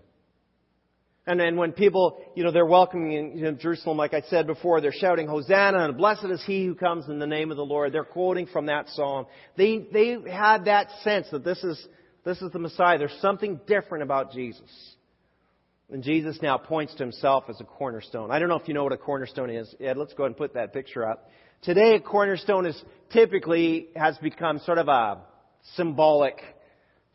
And 1.26 1.38
then 1.38 1.56
when 1.56 1.72
people, 1.72 2.18
you 2.34 2.42
know, 2.42 2.50
they're 2.50 2.66
welcoming 2.66 3.12
in 3.12 3.36
you 3.36 3.44
know, 3.44 3.52
Jerusalem, 3.52 3.98
like 3.98 4.14
I 4.14 4.22
said 4.22 4.46
before, 4.46 4.80
they're 4.80 4.92
shouting, 4.92 5.28
Hosanna, 5.28 5.84
and 5.84 5.96
blessed 5.96 6.24
is 6.24 6.42
he 6.44 6.64
who 6.66 6.74
comes 6.74 7.08
in 7.08 7.18
the 7.18 7.26
name 7.26 7.50
of 7.50 7.56
the 7.56 7.64
Lord. 7.64 7.92
They're 7.92 8.04
quoting 8.04 8.46
from 8.46 8.66
that 8.66 8.88
psalm. 8.88 9.26
They, 9.56 9.86
they 9.92 10.16
had 10.30 10.64
that 10.64 10.88
sense 11.04 11.26
that 11.30 11.44
this 11.44 11.62
is, 11.62 11.86
this 12.24 12.40
is 12.40 12.50
the 12.52 12.58
Messiah. 12.58 12.98
There's 12.98 13.16
something 13.20 13.60
different 13.66 14.02
about 14.02 14.32
Jesus. 14.32 14.96
And 15.92 16.02
Jesus 16.02 16.38
now 16.40 16.56
points 16.56 16.94
to 16.94 17.02
himself 17.02 17.44
as 17.48 17.60
a 17.60 17.64
cornerstone. 17.64 18.30
I 18.30 18.38
don't 18.38 18.48
know 18.48 18.58
if 18.58 18.68
you 18.68 18.74
know 18.74 18.84
what 18.84 18.92
a 18.92 18.96
cornerstone 18.98 19.50
is. 19.50 19.72
Ed, 19.80 19.96
let's 19.96 20.14
go 20.14 20.22
ahead 20.22 20.30
and 20.30 20.36
put 20.36 20.54
that 20.54 20.72
picture 20.72 21.06
up. 21.06 21.28
Today, 21.62 21.96
a 21.96 22.00
cornerstone 22.00 22.64
is 22.64 22.80
typically 23.12 23.88
has 23.94 24.16
become 24.18 24.60
sort 24.60 24.78
of 24.78 24.88
a 24.88 25.18
symbolic 25.74 26.40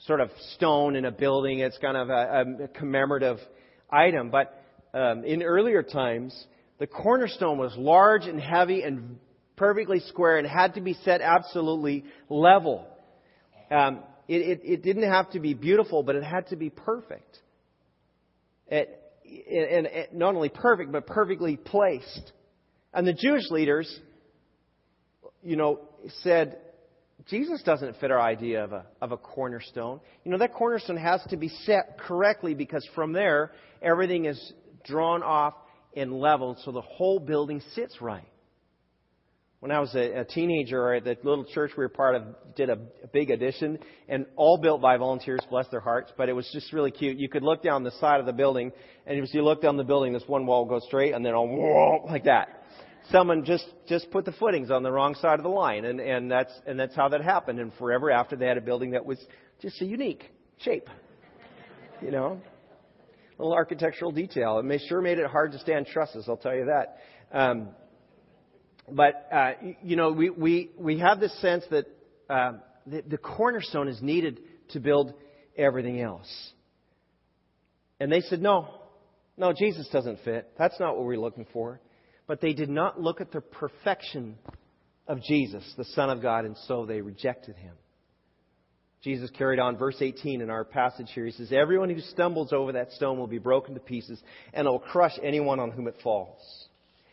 sort 0.06 0.22
of 0.22 0.30
stone 0.56 0.96
in 0.96 1.06
a 1.06 1.12
building. 1.12 1.60
It's 1.60 1.78
kind 1.80 1.98
of 1.98 2.10
a, 2.10 2.64
a 2.66 2.68
commemorative 2.68 3.40
item. 3.90 4.30
But 4.30 4.62
um, 4.94 5.24
in 5.24 5.44
earlier 5.44 5.84
times, 5.84 6.36
the 6.80 6.88
cornerstone 6.88 7.58
was 7.58 7.76
large 7.78 8.26
and 8.26 8.40
heavy 8.40 8.82
and 8.84 9.18
perfectly 9.56 10.00
square 10.02 10.38
and 10.38 10.48
had 10.48 10.74
to 10.76 10.82
be 10.82 10.94
set 11.04 11.22
absolutely 11.22 12.06
level. 12.30 12.88
Um, 13.72 14.00
it, 14.28 14.42
it, 14.42 14.62
it, 14.64 14.84
didn't 14.84 15.10
have 15.10 15.32
to 15.32 15.40
be 15.40 15.54
beautiful, 15.54 16.04
but 16.04 16.16
it 16.16 16.24
had 16.24 16.48
to 16.48 16.56
be 16.56 16.70
perfect. 16.70 17.40
It, 18.68 19.02
and, 19.26 19.88
not 20.14 20.36
only 20.36 20.50
perfect, 20.50 20.92
but 20.92 21.08
perfectly 21.08 21.58
placed. 21.58 22.32
And 22.94 23.08
the 23.08 23.14
Jewish 23.14 23.50
leaders, 23.50 24.00
you 25.44 25.56
know, 25.56 25.80
said, 26.22 26.58
Jesus 27.30 27.64
doesn't 27.64 27.98
fit 28.00 28.12
our 28.12 28.22
idea 28.22 28.64
of 28.64 28.72
a, 28.72 28.86
of 29.02 29.12
a 29.12 29.18
cornerstone. 29.18 30.00
You 30.24 30.32
know, 30.32 30.38
that 30.38 30.54
cornerstone 30.54 30.98
has 30.98 31.22
to 31.30 31.38
be 31.38 31.50
set 31.50 31.98
correctly 32.00 32.54
because 32.54 32.88
from 32.94 33.14
there, 33.14 33.52
everything 33.82 34.26
is 34.26 34.54
drawn 34.86 35.24
off 35.24 35.56
and 35.96 36.14
leveled 36.14 36.60
so 36.64 36.72
the 36.72 36.82
whole 36.82 37.20
building 37.20 37.62
sits 37.74 38.00
right. 38.00 38.28
When 39.60 39.72
I 39.72 39.80
was 39.80 39.96
a, 39.96 40.20
a 40.20 40.26
teenager 40.26 40.94
at 40.94 41.06
the 41.06 41.18
little 41.24 41.46
church 41.46 41.72
we 41.76 41.84
were 41.84 41.90
part 41.90 42.16
of, 42.16 42.24
did 42.56 42.70
a, 42.70 42.78
a 43.04 43.08
big 43.12 43.32
addition, 43.32 43.80
and 44.08 44.28
all 44.36 44.60
built 44.60 44.80
by 44.80 44.98
volunteers, 44.98 45.40
bless 45.50 45.68
their 45.70 45.80
hearts. 45.80 46.12
But 46.16 46.30
it 46.30 46.34
was 46.34 46.48
just 46.54 46.72
really 46.72 46.92
cute. 46.92 47.18
You 47.18 47.30
could 47.30 47.42
look 47.42 47.64
down 47.64 47.84
the 47.84 47.92
side 48.00 48.20
of 48.20 48.28
the 48.28 48.34
building, 48.34 48.72
and 49.08 49.20
as 49.20 49.34
you 49.34 49.42
look 49.44 49.64
down 49.64 49.78
the 49.78 49.84
building, 49.84 50.14
this 50.14 50.24
one 50.28 50.46
wall 50.46 50.66
goes 50.66 50.84
straight, 50.86 51.16
and 51.16 51.26
then 51.26 51.34
all 51.34 52.06
like 52.08 52.26
that 52.26 52.65
someone 53.12 53.46
just 53.46 53.66
just 53.88 54.10
put 54.12 54.26
the 54.26 54.32
footings 54.34 54.72
on 54.72 54.84
the 54.84 54.92
wrong 54.92 55.16
side 55.16 55.40
of 55.40 55.44
the 55.44 55.50
line, 55.50 55.86
and 55.86 56.00
and 56.00 56.30
that's 56.30 56.52
and 56.66 56.80
that's 56.80 56.96
how 56.96 57.10
that 57.10 57.22
happened. 57.22 57.60
And 57.60 57.74
forever 57.76 58.12
after, 58.12 58.36
they 58.36 58.48
had 58.48 58.58
a 58.58 58.62
building 58.62 58.92
that 58.92 59.06
was 59.06 59.24
just 59.62 59.82
a 59.82 59.86
unique 59.86 60.24
shape, 60.60 60.90
you 62.02 62.12
know, 62.12 62.42
a 63.38 63.42
little 63.42 63.54
architectural 63.54 64.12
detail. 64.12 64.60
It 64.60 64.66
may, 64.66 64.78
sure 64.78 65.02
made 65.02 65.20
it 65.20 65.28
hard 65.28 65.52
to 65.54 65.60
stand 65.60 65.88
trusses. 65.88 66.26
I'll 66.28 66.38
tell 66.38 66.56
you 66.56 66.66
that. 66.66 67.00
Um, 67.32 67.70
but 68.90 69.28
uh, 69.32 69.52
you 69.82 69.96
know, 69.96 70.12
we 70.12 70.30
we 70.30 70.72
we 70.78 71.00
have 71.00 71.20
this 71.20 71.40
sense 71.42 71.64
that 71.72 71.86
uh, 72.30 72.54
the, 72.86 73.04
the 73.08 73.18
cornerstone 73.18 73.88
is 73.88 74.02
needed 74.02 74.40
to 74.70 74.80
build 74.80 75.14
everything 75.58 76.02
else. 76.02 76.52
And 78.00 78.12
they 78.12 78.22
said, 78.22 78.42
no, 78.42 78.68
no, 79.38 79.54
Jesus 79.54 79.88
doesn't 79.88 80.20
fit. 80.26 80.52
That's 80.58 80.78
not 80.80 80.98
what 80.98 81.06
we're 81.06 81.20
looking 81.20 81.46
for 81.54 81.80
but 82.28 82.42
they 82.42 82.54
did 82.54 82.70
not 82.70 83.00
look 83.00 83.22
at 83.22 83.32
the 83.32 83.42
perfection 83.42 84.38
of 85.08 85.22
Jesus, 85.22 85.64
the 85.78 85.86
Son 85.86 86.10
of 86.10 86.22
God, 86.22 86.46
and 86.46 86.56
so 86.68 86.86
they 86.86 87.02
rejected 87.02 87.56
him. 87.56 87.74
Jesus 89.04 89.30
carried 89.38 89.60
on, 89.60 89.78
verse 89.78 89.98
18 90.00 90.42
in 90.42 90.50
our 90.50 90.66
passage 90.66 91.12
here. 91.14 91.26
He 91.26 91.32
says, 91.32 91.52
Everyone 91.52 91.92
who 91.92 92.02
stumbles 92.02 92.52
over 92.52 92.72
that 92.72 92.92
stone 92.94 93.20
will 93.20 93.28
be 93.28 93.38
broken 93.38 93.76
to 93.76 93.80
pieces, 93.80 94.20
and 94.52 94.66
it 94.66 94.70
will 94.70 94.80
crush 94.80 95.14
anyone 95.22 95.60
on 95.60 95.70
whom 95.70 95.88
it 95.88 95.96
falls. 96.02 96.40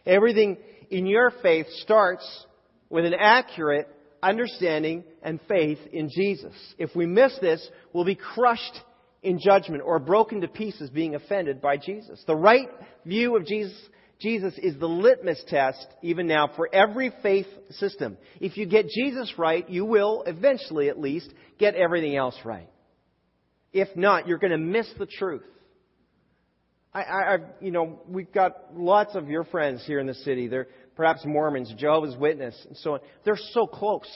Everything 0.07 0.57
in 0.91 1.07
your 1.07 1.31
faith 1.43 1.67
starts 1.83 2.47
with 2.89 3.05
an 3.05 3.15
accurate 3.15 3.89
understanding 4.23 5.05
and 5.23 5.39
faith 5.49 5.79
in 5.93 6.09
Jesus. 6.09 6.55
If 6.79 6.97
we 6.97 7.05
miss 7.05 7.37
this, 7.43 7.67
we'll 7.93 8.05
be 8.05 8.15
crushed 8.15 8.81
in 9.23 9.39
judgment 9.39 9.83
or 9.85 9.99
broken 9.99 10.41
to 10.41 10.49
pieces 10.49 10.89
being 10.91 11.15
offended 11.15 11.61
by 11.61 11.77
Jesus. 11.77 12.23
The 12.27 12.37
right 12.37 12.69
view 13.05 13.37
of 13.37 13.47
Jesus 13.47 13.77
Jesus 14.23 14.55
is 14.59 14.79
the 14.79 14.89
litmus 14.89 15.43
test, 15.49 15.87
even 16.03 16.27
now, 16.27 16.49
for 16.55 16.69
every 16.73 17.13
faith 17.23 17.47
system. 17.71 18.17
If 18.41 18.57
you 18.57 18.67
get 18.67 18.87
Jesus 18.89 19.35
right, 19.37 19.69
you 19.69 19.85
will, 19.85 20.23
eventually 20.27 20.89
at 20.89 20.99
least, 20.99 21.29
get 21.59 21.75
everything 21.75 22.17
else 22.17 22.39
right. 22.45 22.69
If 23.73 23.89
not, 23.97 24.29
you're 24.29 24.39
going 24.39 24.53
to 24.53 24.59
miss 24.59 24.89
the 24.99 25.07
truth. 25.07 25.43
I, 26.95 27.03
I, 27.03 27.35
I, 27.35 27.37
you 27.61 27.71
know, 27.71 28.01
we've 28.07 28.33
got 28.33 28.77
lots 28.77 29.15
of 29.15 29.29
your 29.29 29.45
friends 29.45 29.83
here 29.87 29.99
in 29.99 30.07
the 30.07 30.15
city. 30.15 30.47
They're 30.47 30.69
perhaps 30.95 31.25
Mormons, 31.25 31.73
Jehovah's 31.77 32.17
Witness, 32.17 32.55
and 32.69 32.77
so 32.77 32.95
on. 32.95 33.01
They're 33.25 33.39
so 33.53 33.67
close. 33.67 34.09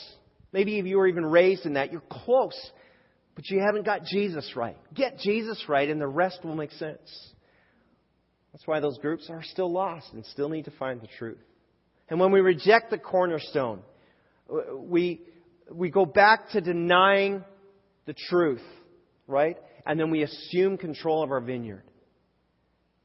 Maybe 0.52 0.78
if 0.78 0.86
you 0.86 0.98
were 0.98 1.08
even 1.08 1.24
raised 1.24 1.66
in 1.66 1.74
that, 1.74 1.90
you're 1.90 2.02
close, 2.08 2.58
but 3.34 3.48
you 3.48 3.60
haven't 3.60 3.84
got 3.84 4.04
Jesus 4.04 4.52
right. 4.54 4.76
Get 4.94 5.18
Jesus 5.18 5.64
right, 5.68 5.88
and 5.88 6.00
the 6.00 6.06
rest 6.06 6.44
will 6.44 6.54
make 6.54 6.72
sense. 6.72 7.32
That's 8.56 8.66
why 8.66 8.80
those 8.80 8.96
groups 8.96 9.28
are 9.28 9.42
still 9.42 9.70
lost 9.70 10.14
and 10.14 10.24
still 10.24 10.48
need 10.48 10.64
to 10.64 10.70
find 10.70 10.98
the 11.02 11.08
truth. 11.18 11.36
And 12.08 12.18
when 12.18 12.32
we 12.32 12.40
reject 12.40 12.88
the 12.88 12.96
cornerstone, 12.96 13.82
we, 14.78 15.20
we 15.70 15.90
go 15.90 16.06
back 16.06 16.48
to 16.52 16.62
denying 16.62 17.44
the 18.06 18.14
truth, 18.30 18.62
right? 19.26 19.58
And 19.84 20.00
then 20.00 20.10
we 20.10 20.22
assume 20.22 20.78
control 20.78 21.22
of 21.22 21.32
our 21.32 21.42
vineyard. 21.42 21.82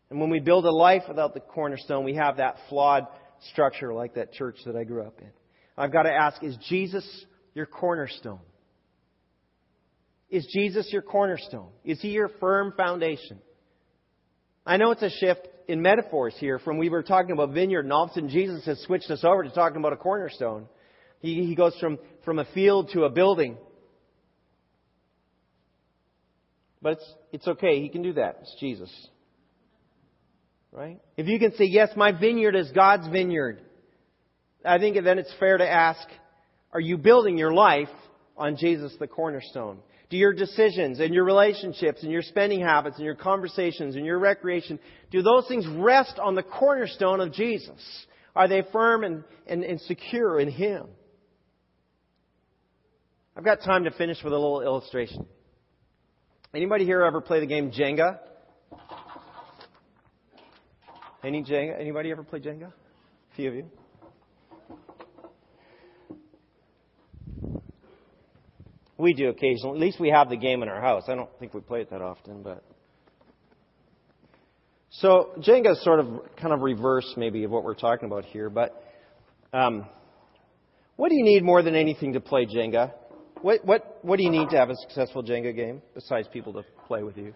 And 0.10 0.22
when 0.22 0.30
we 0.30 0.40
build 0.40 0.66
a 0.66 0.72
life 0.72 1.04
without 1.10 1.34
the 1.34 1.42
cornerstone, 1.42 2.06
we 2.06 2.16
have 2.16 2.38
that 2.38 2.56
flawed 2.70 3.08
structure 3.52 3.94
like 3.94 4.14
that 4.14 4.32
church 4.32 4.56
that 4.66 4.78
I 4.78 4.86
grew 4.86 5.04
up 5.04 5.20
in. 5.20 5.32
I've 5.78 5.92
got 5.92 6.04
to 6.04 6.14
ask, 6.14 6.42
is 6.42 6.56
Jesus 6.70 7.06
your 7.54 7.66
cornerstone? 7.66 8.40
Is 10.30 10.48
Jesus 10.56 10.88
your 10.94 11.02
cornerstone? 11.02 11.72
Is 11.84 12.00
he 12.00 12.12
your 12.12 12.30
firm 12.40 12.74
foundation? 12.78 13.42
I 14.66 14.78
know 14.78 14.92
it's 14.92 15.02
a 15.02 15.10
shift 15.10 15.48
in 15.68 15.82
metaphors 15.82 16.36
here 16.38 16.60
from 16.60 16.78
we 16.78 16.90
were 16.90 17.04
talking 17.04 17.32
about 17.32 17.52
vineyard 17.52 17.86
and 17.86 17.94
all 17.94 18.04
of 18.04 18.12
a 18.12 18.14
sudden 18.14 18.30
Jesus 18.30 18.66
has 18.66 18.80
switched 18.82 19.10
us 19.10 19.24
over 19.24 19.44
to 19.44 19.50
talking 19.50 19.78
about 19.78 19.94
a 19.94 19.98
cornerstone. 19.98 20.68
He, 21.20 21.46
he 21.46 21.56
goes 21.56 21.76
from, 21.80 21.98
from 22.26 22.40
a 22.40 22.46
field 22.54 22.90
to 22.94 23.04
a 23.04 23.10
building. 23.10 23.58
But 26.82 26.94
it's, 26.94 27.14
it's 27.32 27.48
okay. 27.48 27.82
He 27.82 27.90
can 27.90 28.02
do 28.02 28.14
that. 28.14 28.40
It's 28.42 28.56
Jesus. 28.60 28.92
Right? 30.72 31.00
If 31.18 31.28
you 31.28 31.38
can 31.38 31.54
say, 31.56 31.66
yes, 31.66 31.90
my 31.96 32.12
vineyard 32.12 32.56
is 32.56 32.72
God's 32.72 33.08
vineyard, 33.08 33.62
I 34.66 34.80
think 34.80 34.98
then 35.04 35.20
it's 35.20 35.34
fair 35.40 35.58
to 35.58 35.68
ask, 35.68 36.08
are 36.74 36.80
you 36.80 36.98
building 36.98 37.38
your 37.38 37.54
life 37.54 37.90
on 38.38 38.56
Jesus 38.56 38.94
the 39.00 39.08
cornerstone? 39.08 39.80
Do 40.12 40.18
your 40.18 40.34
decisions 40.34 41.00
and 41.00 41.14
your 41.14 41.24
relationships 41.24 42.04
and 42.04 42.12
your 42.12 42.22
spending 42.22 42.60
habits 42.60 42.98
and 42.98 43.06
your 43.06 43.16
conversations 43.16 43.96
and 43.96 44.06
your 44.06 44.20
recreation, 44.20 44.78
do 45.10 45.22
those 45.22 45.48
things 45.48 45.66
rest 45.66 46.20
on 46.20 46.36
the 46.36 46.44
cornerstone 46.44 47.22
of 47.22 47.32
Jesus? 47.32 47.80
Are 48.36 48.50
they 48.50 48.62
firm 48.74 49.06
and, 49.06 49.24
and, 49.48 49.64
and 49.64 49.80
secure 49.80 50.38
in 50.38 50.52
Him? 50.52 50.88
I've 53.38 53.46
got 53.46 53.62
time 53.62 53.86
to 53.86 53.92
finish 53.92 54.18
with 54.22 54.34
a 54.34 54.38
little 54.38 54.62
illustration. 54.62 55.26
Anybody 56.54 56.84
here 56.84 57.02
ever 57.04 57.22
play 57.22 57.40
the 57.40 57.46
game 57.46 57.72
Jenga? 57.72 58.20
Any 61.24 61.42
Jenga? 61.42 61.80
Anybody 61.80 62.12
ever 62.12 62.24
play 62.24 62.42
Jenga? 62.42 62.68
A 62.68 63.36
few 63.38 63.48
of 63.48 63.56
you. 63.56 63.72
We 69.02 69.14
do 69.14 69.30
occasionally. 69.30 69.78
At 69.78 69.82
least 69.82 70.00
we 70.00 70.10
have 70.10 70.30
the 70.30 70.38
game 70.38 70.64
in 70.64 70.70
our 70.70 70.82
house. 70.82 71.04
I 71.08 71.16
don't 71.16 71.30
think 71.40 71.54
we 71.54 71.62
play 71.62 71.82
it 71.82 71.90
that 71.90 72.02
often, 72.02 72.44
but. 72.44 72.64
So 74.92 75.32
Jenga 75.40 75.72
is 75.72 75.84
sort 75.84 76.00
of 76.00 76.08
kind 76.40 76.54
of 76.54 76.62
reverse 76.62 77.14
maybe 77.16 77.44
of 77.46 77.52
what 77.52 77.64
we're 77.64 77.76
talking 77.76 78.08
about 78.08 78.26
here, 78.26 78.50
but 78.50 78.84
um, 79.54 79.86
what 80.98 81.10
do 81.10 81.16
you 81.16 81.24
need 81.24 81.44
more 81.44 81.64
than 81.64 81.76
anything 81.76 82.14
to 82.14 82.20
play 82.20 82.46
Jenga? 82.46 82.92
What 83.42 83.66
what 83.66 84.00
what 84.02 84.18
do 84.18 84.24
you 84.24 84.32
need 84.32 84.50
to 84.50 84.58
have 84.58 84.70
a 84.70 84.76
successful 84.76 85.24
Jenga 85.24 85.56
game 85.56 85.82
besides 85.96 86.28
people 86.32 86.54
to 86.54 86.64
play 86.88 87.04
with 87.04 87.18
you? 87.18 87.34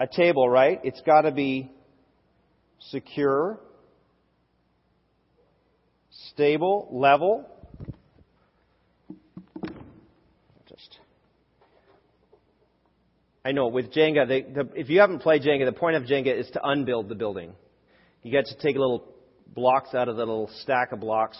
a 0.00 0.06
table, 0.06 0.48
right? 0.48 0.80
It's 0.84 1.00
got 1.02 1.22
to 1.22 1.32
be 1.32 1.70
secure, 2.90 3.58
stable, 6.10 6.88
level. 6.92 7.46
Just. 10.68 10.98
I 13.48 13.52
know 13.52 13.68
with 13.68 13.94
Jenga, 13.94 14.28
they, 14.28 14.42
the, 14.42 14.68
if 14.74 14.90
you 14.90 15.00
haven't 15.00 15.20
played 15.20 15.40
Jenga, 15.40 15.64
the 15.64 15.72
point 15.72 15.96
of 15.96 16.02
Jenga 16.02 16.38
is 16.38 16.50
to 16.50 16.60
unbuild 16.62 17.08
the 17.08 17.14
building. 17.14 17.54
You 18.22 18.30
get 18.30 18.44
to 18.44 18.54
take 18.56 18.76
little 18.76 19.06
blocks 19.54 19.94
out 19.94 20.06
of 20.06 20.16
the 20.16 20.26
little 20.26 20.50
stack 20.60 20.92
of 20.92 21.00
blocks 21.00 21.38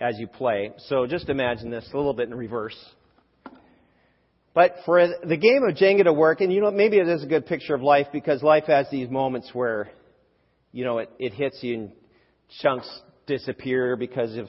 as 0.00 0.20
you 0.20 0.28
play. 0.28 0.70
So 0.86 1.04
just 1.08 1.28
imagine 1.28 1.68
this 1.68 1.84
a 1.92 1.96
little 1.96 2.14
bit 2.14 2.28
in 2.28 2.34
reverse. 2.36 2.76
But 4.54 4.76
for 4.86 5.04
the 5.24 5.36
game 5.36 5.64
of 5.68 5.74
Jenga 5.74 6.04
to 6.04 6.12
work, 6.12 6.42
and 6.42 6.52
you 6.52 6.60
know, 6.60 6.70
maybe 6.70 6.98
it 6.98 7.08
is 7.08 7.24
a 7.24 7.26
good 7.26 7.46
picture 7.46 7.74
of 7.74 7.82
life 7.82 8.06
because 8.12 8.40
life 8.44 8.66
has 8.68 8.86
these 8.92 9.10
moments 9.10 9.50
where, 9.52 9.90
you 10.70 10.84
know, 10.84 10.98
it, 10.98 11.10
it 11.18 11.34
hits 11.34 11.58
you 11.60 11.74
and 11.74 11.92
chunks 12.62 12.88
disappear 13.26 13.96
because 13.96 14.36
of 14.36 14.48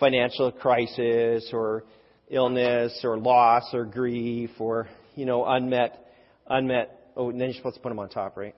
financial 0.00 0.50
crisis 0.52 1.50
or 1.52 1.84
illness 2.30 2.98
or 3.04 3.18
loss 3.18 3.74
or 3.74 3.84
grief 3.84 4.52
or, 4.58 4.88
you 5.16 5.26
know, 5.26 5.44
unmet, 5.44 6.00
unmet, 6.48 7.10
oh, 7.16 7.30
and 7.30 7.40
then 7.40 7.48
you're 7.48 7.56
supposed 7.56 7.76
to 7.76 7.82
put 7.82 7.88
them 7.88 7.98
on 7.98 8.08
top, 8.08 8.36
right? 8.36 8.54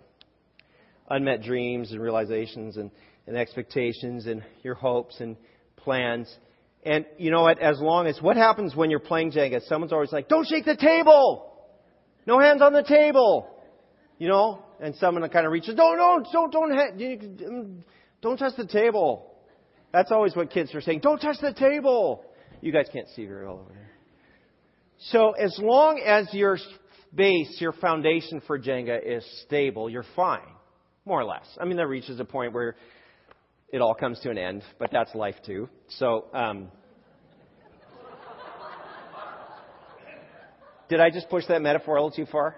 Unmet 1.08 1.42
dreams 1.42 1.92
and 1.92 2.00
realizations 2.00 2.76
and, 2.76 2.90
and 3.26 3.36
expectations 3.36 4.26
and 4.26 4.42
your 4.62 4.74
hopes 4.74 5.20
and 5.20 5.36
plans. 5.76 6.34
And 6.84 7.04
you 7.18 7.30
know 7.30 7.42
what? 7.42 7.58
As 7.60 7.80
long 7.80 8.06
as, 8.06 8.20
what 8.20 8.36
happens 8.36 8.74
when 8.74 8.90
you're 8.90 9.00
playing 9.00 9.32
Jenga? 9.32 9.66
Someone's 9.68 9.92
always 9.92 10.12
like, 10.12 10.28
don't 10.28 10.46
shake 10.46 10.64
the 10.64 10.76
table! 10.76 11.52
No 12.26 12.38
hands 12.40 12.62
on 12.62 12.72
the 12.72 12.82
table! 12.82 13.48
You 14.18 14.28
know? 14.28 14.62
And 14.80 14.94
someone 14.96 15.28
kind 15.30 15.46
of 15.46 15.52
reaches, 15.52 15.74
don't, 15.74 15.96
don't, 15.96 16.26
don't, 16.32 16.52
don't, 16.52 17.84
don't 18.20 18.36
touch 18.36 18.52
the 18.56 18.66
table. 18.66 19.32
That's 19.92 20.12
always 20.12 20.36
what 20.36 20.50
kids 20.50 20.74
are 20.74 20.80
saying. 20.80 21.00
Don't 21.00 21.18
touch 21.18 21.36
the 21.40 21.52
table! 21.52 22.24
You 22.60 22.72
guys 22.72 22.86
can't 22.92 23.08
see 23.14 23.26
very 23.26 23.46
well 23.46 23.60
over 23.60 23.72
here. 23.72 23.90
So 24.98 25.32
as 25.32 25.58
long 25.62 26.00
as 26.04 26.32
your 26.32 26.58
base, 27.14 27.56
your 27.60 27.72
foundation 27.72 28.40
for 28.46 28.58
Jenga 28.58 29.00
is 29.04 29.24
stable, 29.46 29.88
you're 29.88 30.04
fine. 30.14 30.46
More 31.04 31.20
or 31.20 31.24
less. 31.24 31.46
I 31.60 31.64
mean, 31.64 31.76
that 31.76 31.86
reaches 31.86 32.18
a 32.18 32.24
point 32.24 32.52
where 32.52 32.76
it 33.68 33.80
all 33.80 33.94
comes 33.94 34.18
to 34.20 34.30
an 34.30 34.38
end, 34.38 34.62
but 34.78 34.90
that's 34.92 35.14
life 35.14 35.36
too. 35.44 35.68
So, 35.98 36.26
um, 36.32 36.68
did 40.88 41.00
I 41.00 41.10
just 41.10 41.28
push 41.28 41.46
that 41.48 41.62
metaphor 41.62 41.96
a 41.96 42.02
little 42.02 42.16
too 42.16 42.30
far? 42.30 42.56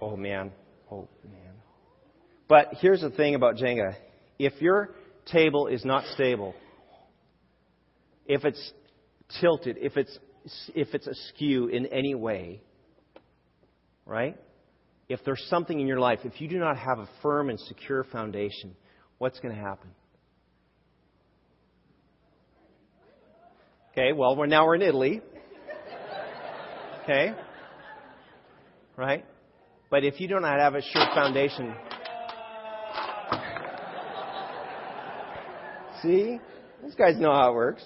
Oh 0.00 0.16
man. 0.16 0.52
Oh 0.90 1.08
man. 1.24 1.54
But 2.48 2.74
here's 2.80 3.00
the 3.00 3.10
thing 3.10 3.34
about 3.34 3.56
Jenga. 3.56 3.94
If 4.38 4.60
your 4.60 4.90
table 5.26 5.66
is 5.66 5.84
not 5.84 6.04
stable, 6.12 6.54
if 8.26 8.44
it's 8.44 8.72
tilted, 9.40 9.78
if 9.80 9.96
it's 9.96 10.18
if 10.74 10.94
it's 10.94 11.06
askew 11.06 11.68
in 11.68 11.86
any 11.86 12.14
way, 12.14 12.60
right? 14.06 14.36
if 15.08 15.20
there's 15.24 15.44
something 15.48 15.78
in 15.78 15.86
your 15.86 16.00
life, 16.00 16.20
if 16.24 16.40
you 16.40 16.48
do 16.48 16.58
not 16.58 16.78
have 16.78 16.98
a 16.98 17.08
firm 17.22 17.50
and 17.50 17.60
secure 17.60 18.04
foundation, 18.04 18.74
what's 19.18 19.38
going 19.40 19.54
to 19.54 19.60
happen? 19.60 19.90
Okay, 23.92 24.12
well, 24.12 24.34
we're 24.34 24.46
now 24.46 24.66
we're 24.66 24.76
in 24.76 24.82
Italy. 24.82 25.20
Okay? 27.02 27.32
Right? 28.96 29.24
But 29.90 30.04
if 30.04 30.20
you 30.20 30.26
do 30.26 30.40
not 30.40 30.58
have 30.58 30.74
a 30.74 30.80
sure 30.80 31.06
foundation, 31.14 31.74
see? 36.02 36.38
These 36.82 36.94
guys 36.94 37.18
know 37.18 37.32
how 37.32 37.50
it 37.50 37.54
works. 37.54 37.84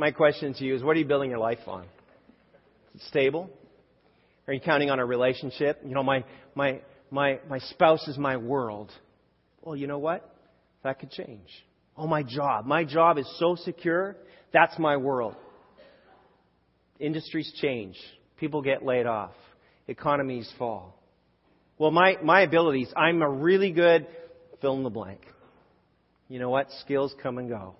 My 0.00 0.12
question 0.12 0.54
to 0.54 0.64
you 0.64 0.74
is 0.74 0.82
what 0.82 0.96
are 0.96 0.98
you 0.98 1.04
building 1.04 1.28
your 1.28 1.38
life 1.38 1.58
on? 1.66 1.82
Is 2.94 3.02
it 3.02 3.08
stable? 3.08 3.50
Are 4.48 4.54
you 4.54 4.60
counting 4.60 4.88
on 4.88 4.98
a 4.98 5.04
relationship? 5.04 5.78
You 5.84 5.94
know, 5.94 6.02
my, 6.02 6.24
my, 6.54 6.80
my, 7.10 7.38
my 7.50 7.58
spouse 7.58 8.08
is 8.08 8.16
my 8.16 8.38
world. 8.38 8.90
Well, 9.60 9.76
you 9.76 9.86
know 9.86 9.98
what? 9.98 10.34
That 10.84 11.00
could 11.00 11.10
change. 11.10 11.48
Oh, 11.98 12.06
my 12.06 12.22
job. 12.22 12.64
My 12.64 12.82
job 12.82 13.18
is 13.18 13.30
so 13.38 13.56
secure. 13.56 14.16
That's 14.54 14.78
my 14.78 14.96
world. 14.96 15.36
Industries 16.98 17.52
change. 17.60 17.98
People 18.38 18.62
get 18.62 18.82
laid 18.82 19.04
off. 19.04 19.34
Economies 19.86 20.50
fall. 20.58 20.98
Well, 21.76 21.90
my, 21.90 22.16
my 22.24 22.40
abilities, 22.40 22.90
I'm 22.96 23.20
a 23.20 23.28
really 23.28 23.70
good 23.70 24.06
fill 24.62 24.76
in 24.78 24.82
the 24.82 24.88
blank. 24.88 25.20
You 26.30 26.38
know 26.38 26.48
what? 26.48 26.68
Skills 26.80 27.14
come 27.22 27.36
and 27.36 27.50
go. 27.50 27.74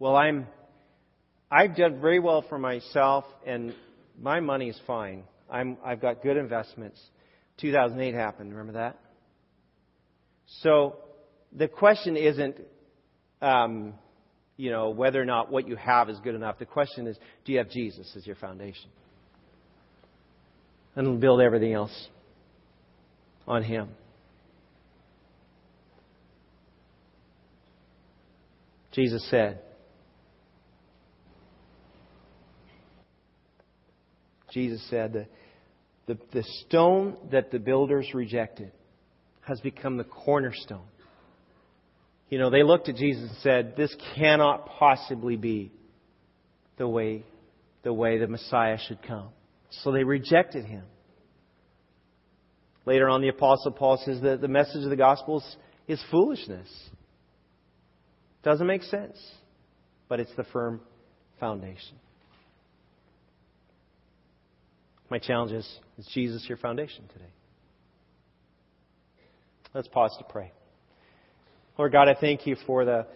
Well, 0.00 0.16
I'm 0.16 0.46
I've 1.50 1.76
done 1.76 2.00
very 2.00 2.20
well 2.20 2.42
for 2.48 2.58
myself, 2.58 3.24
and 3.46 3.74
my 4.20 4.40
money 4.40 4.70
is 4.70 4.80
fine. 4.86 5.24
I'm, 5.50 5.76
I've 5.84 6.00
got 6.00 6.22
good 6.22 6.36
investments. 6.36 6.98
2008 7.60 8.14
happened. 8.14 8.50
Remember 8.50 8.72
that? 8.72 8.98
So 10.62 10.96
the 11.52 11.68
question 11.68 12.16
isn't, 12.16 12.56
um, 13.42 13.94
you 14.56 14.70
know, 14.70 14.90
whether 14.90 15.20
or 15.20 15.26
not 15.26 15.50
what 15.50 15.68
you 15.68 15.76
have 15.76 16.08
is 16.08 16.18
good 16.20 16.34
enough. 16.34 16.58
The 16.58 16.66
question 16.66 17.06
is, 17.06 17.18
do 17.44 17.52
you 17.52 17.58
have 17.58 17.68
Jesus 17.68 18.10
as 18.16 18.26
your 18.26 18.36
foundation? 18.36 18.88
And 20.96 21.20
build 21.20 21.42
everything 21.42 21.74
else 21.74 22.08
on 23.46 23.64
Him. 23.64 23.90
Jesus 28.92 29.28
said, 29.28 29.60
Jesus 34.52 34.82
said, 34.90 35.28
the, 36.06 36.18
the, 36.32 36.44
stone 36.66 37.16
that 37.30 37.50
the 37.50 37.58
builders 37.58 38.08
rejected 38.14 38.72
has 39.42 39.60
become 39.60 39.96
the 39.96 40.04
cornerstone. 40.04 40.86
You 42.28 42.38
know, 42.38 42.50
they 42.50 42.62
looked 42.62 42.88
at 42.88 42.96
Jesus 42.96 43.28
and 43.28 43.38
said, 43.42 43.74
This 43.76 43.94
cannot 44.16 44.66
possibly 44.78 45.36
be 45.36 45.72
the 46.78 46.88
way, 46.88 47.24
the 47.82 47.92
way 47.92 48.18
the 48.18 48.26
Messiah 48.26 48.78
should 48.88 49.02
come. 49.02 49.28
So 49.82 49.92
they 49.92 50.04
rejected 50.04 50.64
him. 50.64 50.84
Later 52.86 53.08
on, 53.08 53.20
the 53.20 53.28
Apostle 53.28 53.72
Paul 53.72 54.00
says 54.04 54.20
that 54.22 54.40
the 54.40 54.48
message 54.48 54.82
of 54.82 54.90
the 54.90 54.96
gospel 54.96 55.42
is 55.86 56.02
foolishness. 56.10 56.68
Doesn't 58.42 58.66
make 58.66 58.82
sense, 58.84 59.18
but 60.08 60.18
it's 60.18 60.34
the 60.36 60.44
firm 60.44 60.80
foundation. 61.38 61.98
My 65.10 65.18
challenge 65.18 65.50
is 65.50 65.68
Is 65.98 66.06
Jesus 66.14 66.46
your 66.48 66.56
foundation 66.56 67.04
today? 67.12 67.30
Let's 69.74 69.88
pause 69.88 70.14
to 70.18 70.24
pray. 70.24 70.52
Lord 71.76 71.90
God, 71.90 72.08
I 72.08 72.14
thank 72.14 72.46
you 72.46 72.56
for 72.64 72.84
the 72.84 73.06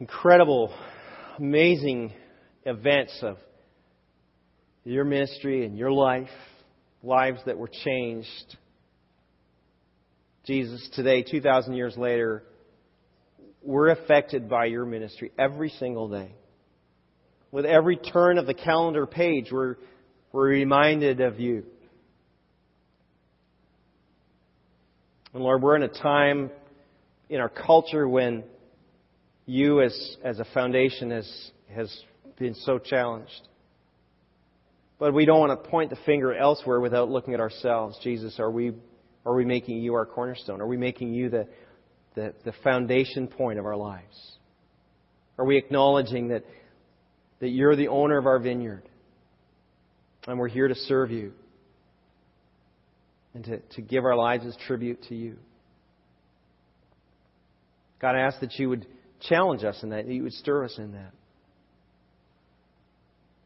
incredible, 0.00 0.74
amazing 1.38 2.12
events 2.66 3.18
of 3.22 3.38
your 4.84 5.04
ministry 5.04 5.64
and 5.64 5.78
your 5.78 5.92
life, 5.92 6.28
lives 7.02 7.40
that 7.46 7.56
were 7.56 7.70
changed. 7.84 8.56
Jesus, 10.44 10.90
today, 10.94 11.22
2,000 11.22 11.74
years 11.74 11.96
later, 11.96 12.42
we're 13.62 13.88
affected 13.88 14.48
by 14.48 14.66
your 14.66 14.84
ministry 14.84 15.32
every 15.38 15.70
single 15.70 16.08
day. 16.08 16.34
With 17.50 17.64
every 17.64 17.96
turn 17.96 18.36
of 18.36 18.46
the 18.46 18.54
calendar 18.54 19.06
page, 19.06 19.48
we're 19.50 19.76
we're 20.32 20.48
reminded 20.48 21.20
of 21.20 21.40
you. 21.40 21.64
And 25.32 25.42
Lord, 25.42 25.62
we're 25.62 25.76
in 25.76 25.82
a 25.82 25.88
time 25.88 26.50
in 27.28 27.40
our 27.40 27.48
culture 27.48 28.08
when 28.08 28.44
you 29.46 29.80
as, 29.80 30.16
as 30.24 30.38
a 30.38 30.44
foundation 30.52 31.10
has, 31.10 31.50
has 31.74 32.02
been 32.38 32.54
so 32.54 32.78
challenged. 32.78 33.48
But 34.98 35.14
we 35.14 35.24
don't 35.24 35.40
want 35.40 35.64
to 35.64 35.70
point 35.70 35.90
the 35.90 35.98
finger 36.04 36.34
elsewhere 36.34 36.80
without 36.80 37.08
looking 37.08 37.34
at 37.34 37.40
ourselves. 37.40 37.98
Jesus, 38.02 38.38
are 38.38 38.50
we, 38.50 38.72
are 39.24 39.34
we 39.34 39.44
making 39.44 39.78
you 39.78 39.94
our 39.94 40.04
cornerstone? 40.04 40.60
Are 40.60 40.66
we 40.66 40.76
making 40.76 41.14
you 41.14 41.30
the, 41.30 41.46
the, 42.14 42.34
the 42.44 42.52
foundation 42.62 43.26
point 43.26 43.58
of 43.58 43.66
our 43.66 43.76
lives? 43.76 44.36
Are 45.38 45.44
we 45.44 45.56
acknowledging 45.56 46.28
that, 46.28 46.44
that 47.40 47.48
you're 47.48 47.76
the 47.76 47.88
owner 47.88 48.18
of 48.18 48.26
our 48.26 48.38
vineyard? 48.38 48.82
And 50.30 50.38
we're 50.38 50.46
here 50.46 50.68
to 50.68 50.76
serve 50.76 51.10
you 51.10 51.32
and 53.34 53.42
to, 53.46 53.58
to 53.58 53.82
give 53.82 54.04
our 54.04 54.14
lives 54.14 54.46
as 54.46 54.56
tribute 54.64 55.02
to 55.08 55.16
you. 55.16 55.36
God, 58.00 58.14
I 58.14 58.20
ask 58.20 58.38
that 58.38 58.56
you 58.56 58.68
would 58.68 58.86
challenge 59.28 59.64
us 59.64 59.82
in 59.82 59.90
that, 59.90 60.06
that 60.06 60.12
you 60.12 60.22
would 60.22 60.32
stir 60.34 60.64
us 60.64 60.78
in 60.78 60.92
that. 60.92 61.10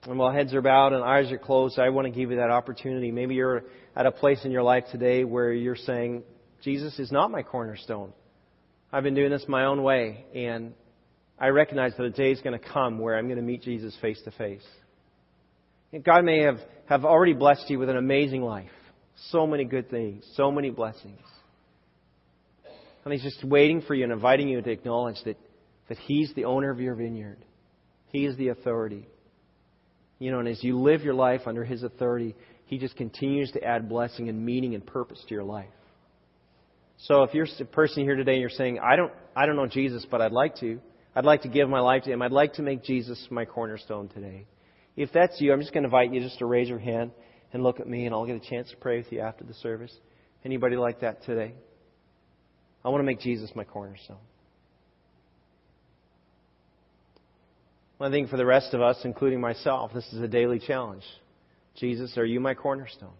And 0.02 0.18
while 0.18 0.30
heads 0.30 0.52
are 0.52 0.60
bowed 0.60 0.92
and 0.92 1.02
eyes 1.02 1.32
are 1.32 1.38
closed, 1.38 1.78
I 1.78 1.88
want 1.88 2.06
to 2.06 2.10
give 2.10 2.30
you 2.30 2.36
that 2.36 2.50
opportunity. 2.50 3.10
Maybe 3.10 3.34
you're 3.34 3.64
at 3.96 4.04
a 4.04 4.12
place 4.12 4.44
in 4.44 4.50
your 4.50 4.62
life 4.62 4.84
today 4.92 5.24
where 5.24 5.54
you're 5.54 5.76
saying, 5.76 6.22
Jesus 6.62 6.98
is 6.98 7.10
not 7.10 7.30
my 7.30 7.42
cornerstone. 7.42 8.12
I've 8.92 9.04
been 9.04 9.14
doing 9.14 9.30
this 9.30 9.46
my 9.48 9.64
own 9.64 9.82
way, 9.82 10.26
and 10.34 10.74
I 11.38 11.48
recognize 11.48 11.92
that 11.96 12.04
a 12.04 12.10
day 12.10 12.30
is 12.30 12.42
going 12.42 12.58
to 12.58 12.64
come 12.64 12.98
where 12.98 13.16
I'm 13.16 13.26
going 13.26 13.38
to 13.38 13.42
meet 13.42 13.62
Jesus 13.62 13.96
face 14.02 14.20
to 14.26 14.30
face. 14.32 14.62
God 16.02 16.24
may 16.24 16.40
have, 16.42 16.58
have 16.86 17.04
already 17.04 17.34
blessed 17.34 17.68
you 17.70 17.78
with 17.78 17.88
an 17.88 17.96
amazing 17.96 18.42
life. 18.42 18.70
So 19.30 19.46
many 19.46 19.64
good 19.64 19.90
things, 19.90 20.24
so 20.34 20.50
many 20.50 20.70
blessings. 20.70 21.20
And 23.04 23.12
He's 23.12 23.22
just 23.22 23.44
waiting 23.44 23.82
for 23.82 23.94
you 23.94 24.04
and 24.04 24.12
inviting 24.12 24.48
you 24.48 24.60
to 24.60 24.70
acknowledge 24.70 25.22
that, 25.24 25.36
that 25.88 25.98
He's 25.98 26.32
the 26.34 26.46
owner 26.46 26.70
of 26.70 26.80
your 26.80 26.94
vineyard. 26.94 27.38
He 28.08 28.24
is 28.24 28.36
the 28.36 28.48
authority. 28.48 29.06
You 30.18 30.30
know, 30.30 30.38
and 30.38 30.48
as 30.48 30.62
you 30.64 30.80
live 30.80 31.02
your 31.02 31.14
life 31.14 31.42
under 31.46 31.64
His 31.64 31.82
authority, 31.82 32.34
He 32.66 32.78
just 32.78 32.96
continues 32.96 33.52
to 33.52 33.62
add 33.62 33.88
blessing 33.88 34.28
and 34.28 34.44
meaning 34.44 34.74
and 34.74 34.84
purpose 34.84 35.22
to 35.28 35.34
your 35.34 35.44
life. 35.44 35.68
So 36.98 37.22
if 37.22 37.34
you're 37.34 37.46
a 37.60 37.64
person 37.64 38.04
here 38.04 38.16
today 38.16 38.32
and 38.32 38.40
you're 38.40 38.50
saying, 38.50 38.78
I 38.78 38.96
don't, 38.96 39.12
I 39.36 39.46
don't 39.46 39.56
know 39.56 39.66
Jesus, 39.66 40.06
but 40.10 40.20
I'd 40.20 40.32
like 40.32 40.56
to, 40.60 40.80
I'd 41.14 41.24
like 41.24 41.42
to 41.42 41.48
give 41.48 41.68
my 41.68 41.80
life 41.80 42.04
to 42.04 42.12
Him, 42.12 42.22
I'd 42.22 42.32
like 42.32 42.54
to 42.54 42.62
make 42.62 42.82
Jesus 42.82 43.26
my 43.30 43.44
cornerstone 43.44 44.08
today. 44.08 44.46
If 44.96 45.12
that's 45.12 45.40
you, 45.40 45.52
I'm 45.52 45.60
just 45.60 45.72
going 45.72 45.82
to 45.82 45.88
invite 45.88 46.12
you 46.12 46.20
just 46.20 46.38
to 46.38 46.46
raise 46.46 46.68
your 46.68 46.78
hand 46.78 47.10
and 47.52 47.62
look 47.62 47.80
at 47.80 47.88
me, 47.88 48.06
and 48.06 48.14
I'll 48.14 48.26
get 48.26 48.36
a 48.36 48.50
chance 48.50 48.70
to 48.70 48.76
pray 48.76 48.98
with 48.98 49.10
you 49.12 49.20
after 49.20 49.44
the 49.44 49.54
service. 49.54 49.92
Anybody 50.44 50.76
like 50.76 51.00
that 51.00 51.24
today? 51.24 51.54
I 52.84 52.88
want 52.88 53.00
to 53.00 53.04
make 53.04 53.20
Jesus 53.20 53.50
my 53.54 53.64
cornerstone. 53.64 54.18
I 58.00 58.10
think 58.10 58.28
for 58.28 58.36
the 58.36 58.44
rest 58.44 58.74
of 58.74 58.82
us, 58.82 58.98
including 59.04 59.40
myself, 59.40 59.92
this 59.94 60.06
is 60.12 60.20
a 60.20 60.28
daily 60.28 60.58
challenge. 60.58 61.04
Jesus, 61.76 62.18
are 62.18 62.24
you 62.24 62.38
my 62.38 62.54
cornerstone? 62.54 63.14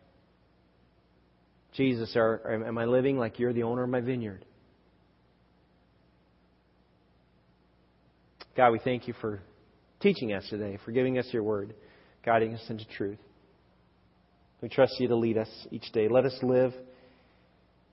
Jesus, 1.74 2.14
are, 2.16 2.64
am 2.66 2.76
I 2.76 2.84
living 2.84 3.16
like 3.16 3.38
you're 3.38 3.52
the 3.52 3.62
owner 3.62 3.84
of 3.84 3.88
my 3.88 4.00
vineyard? 4.00 4.44
God, 8.56 8.70
we 8.70 8.78
thank 8.78 9.08
you 9.08 9.14
for 9.20 9.40
teaching 10.04 10.34
us 10.34 10.46
today, 10.50 10.78
for 10.84 10.92
giving 10.92 11.18
us 11.18 11.26
your 11.32 11.42
word, 11.42 11.74
guiding 12.24 12.54
us 12.54 12.62
into 12.68 12.86
truth. 12.86 13.18
We 14.60 14.68
trust 14.68 14.92
you 15.00 15.08
to 15.08 15.16
lead 15.16 15.38
us 15.38 15.48
each 15.70 15.90
day. 15.92 16.08
Let 16.08 16.26
us 16.26 16.38
live 16.42 16.74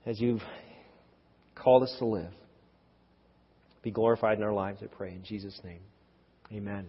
as 0.04 0.20
you've 0.20 0.42
called 1.54 1.82
us 1.82 1.94
to 1.98 2.04
live. 2.04 2.32
Be 3.82 3.90
glorified 3.90 4.36
in 4.36 4.44
our 4.44 4.52
lives, 4.52 4.80
I 4.82 4.86
pray. 4.86 5.12
In 5.12 5.24
Jesus' 5.24 5.58
name, 5.64 5.80
amen. 6.52 6.86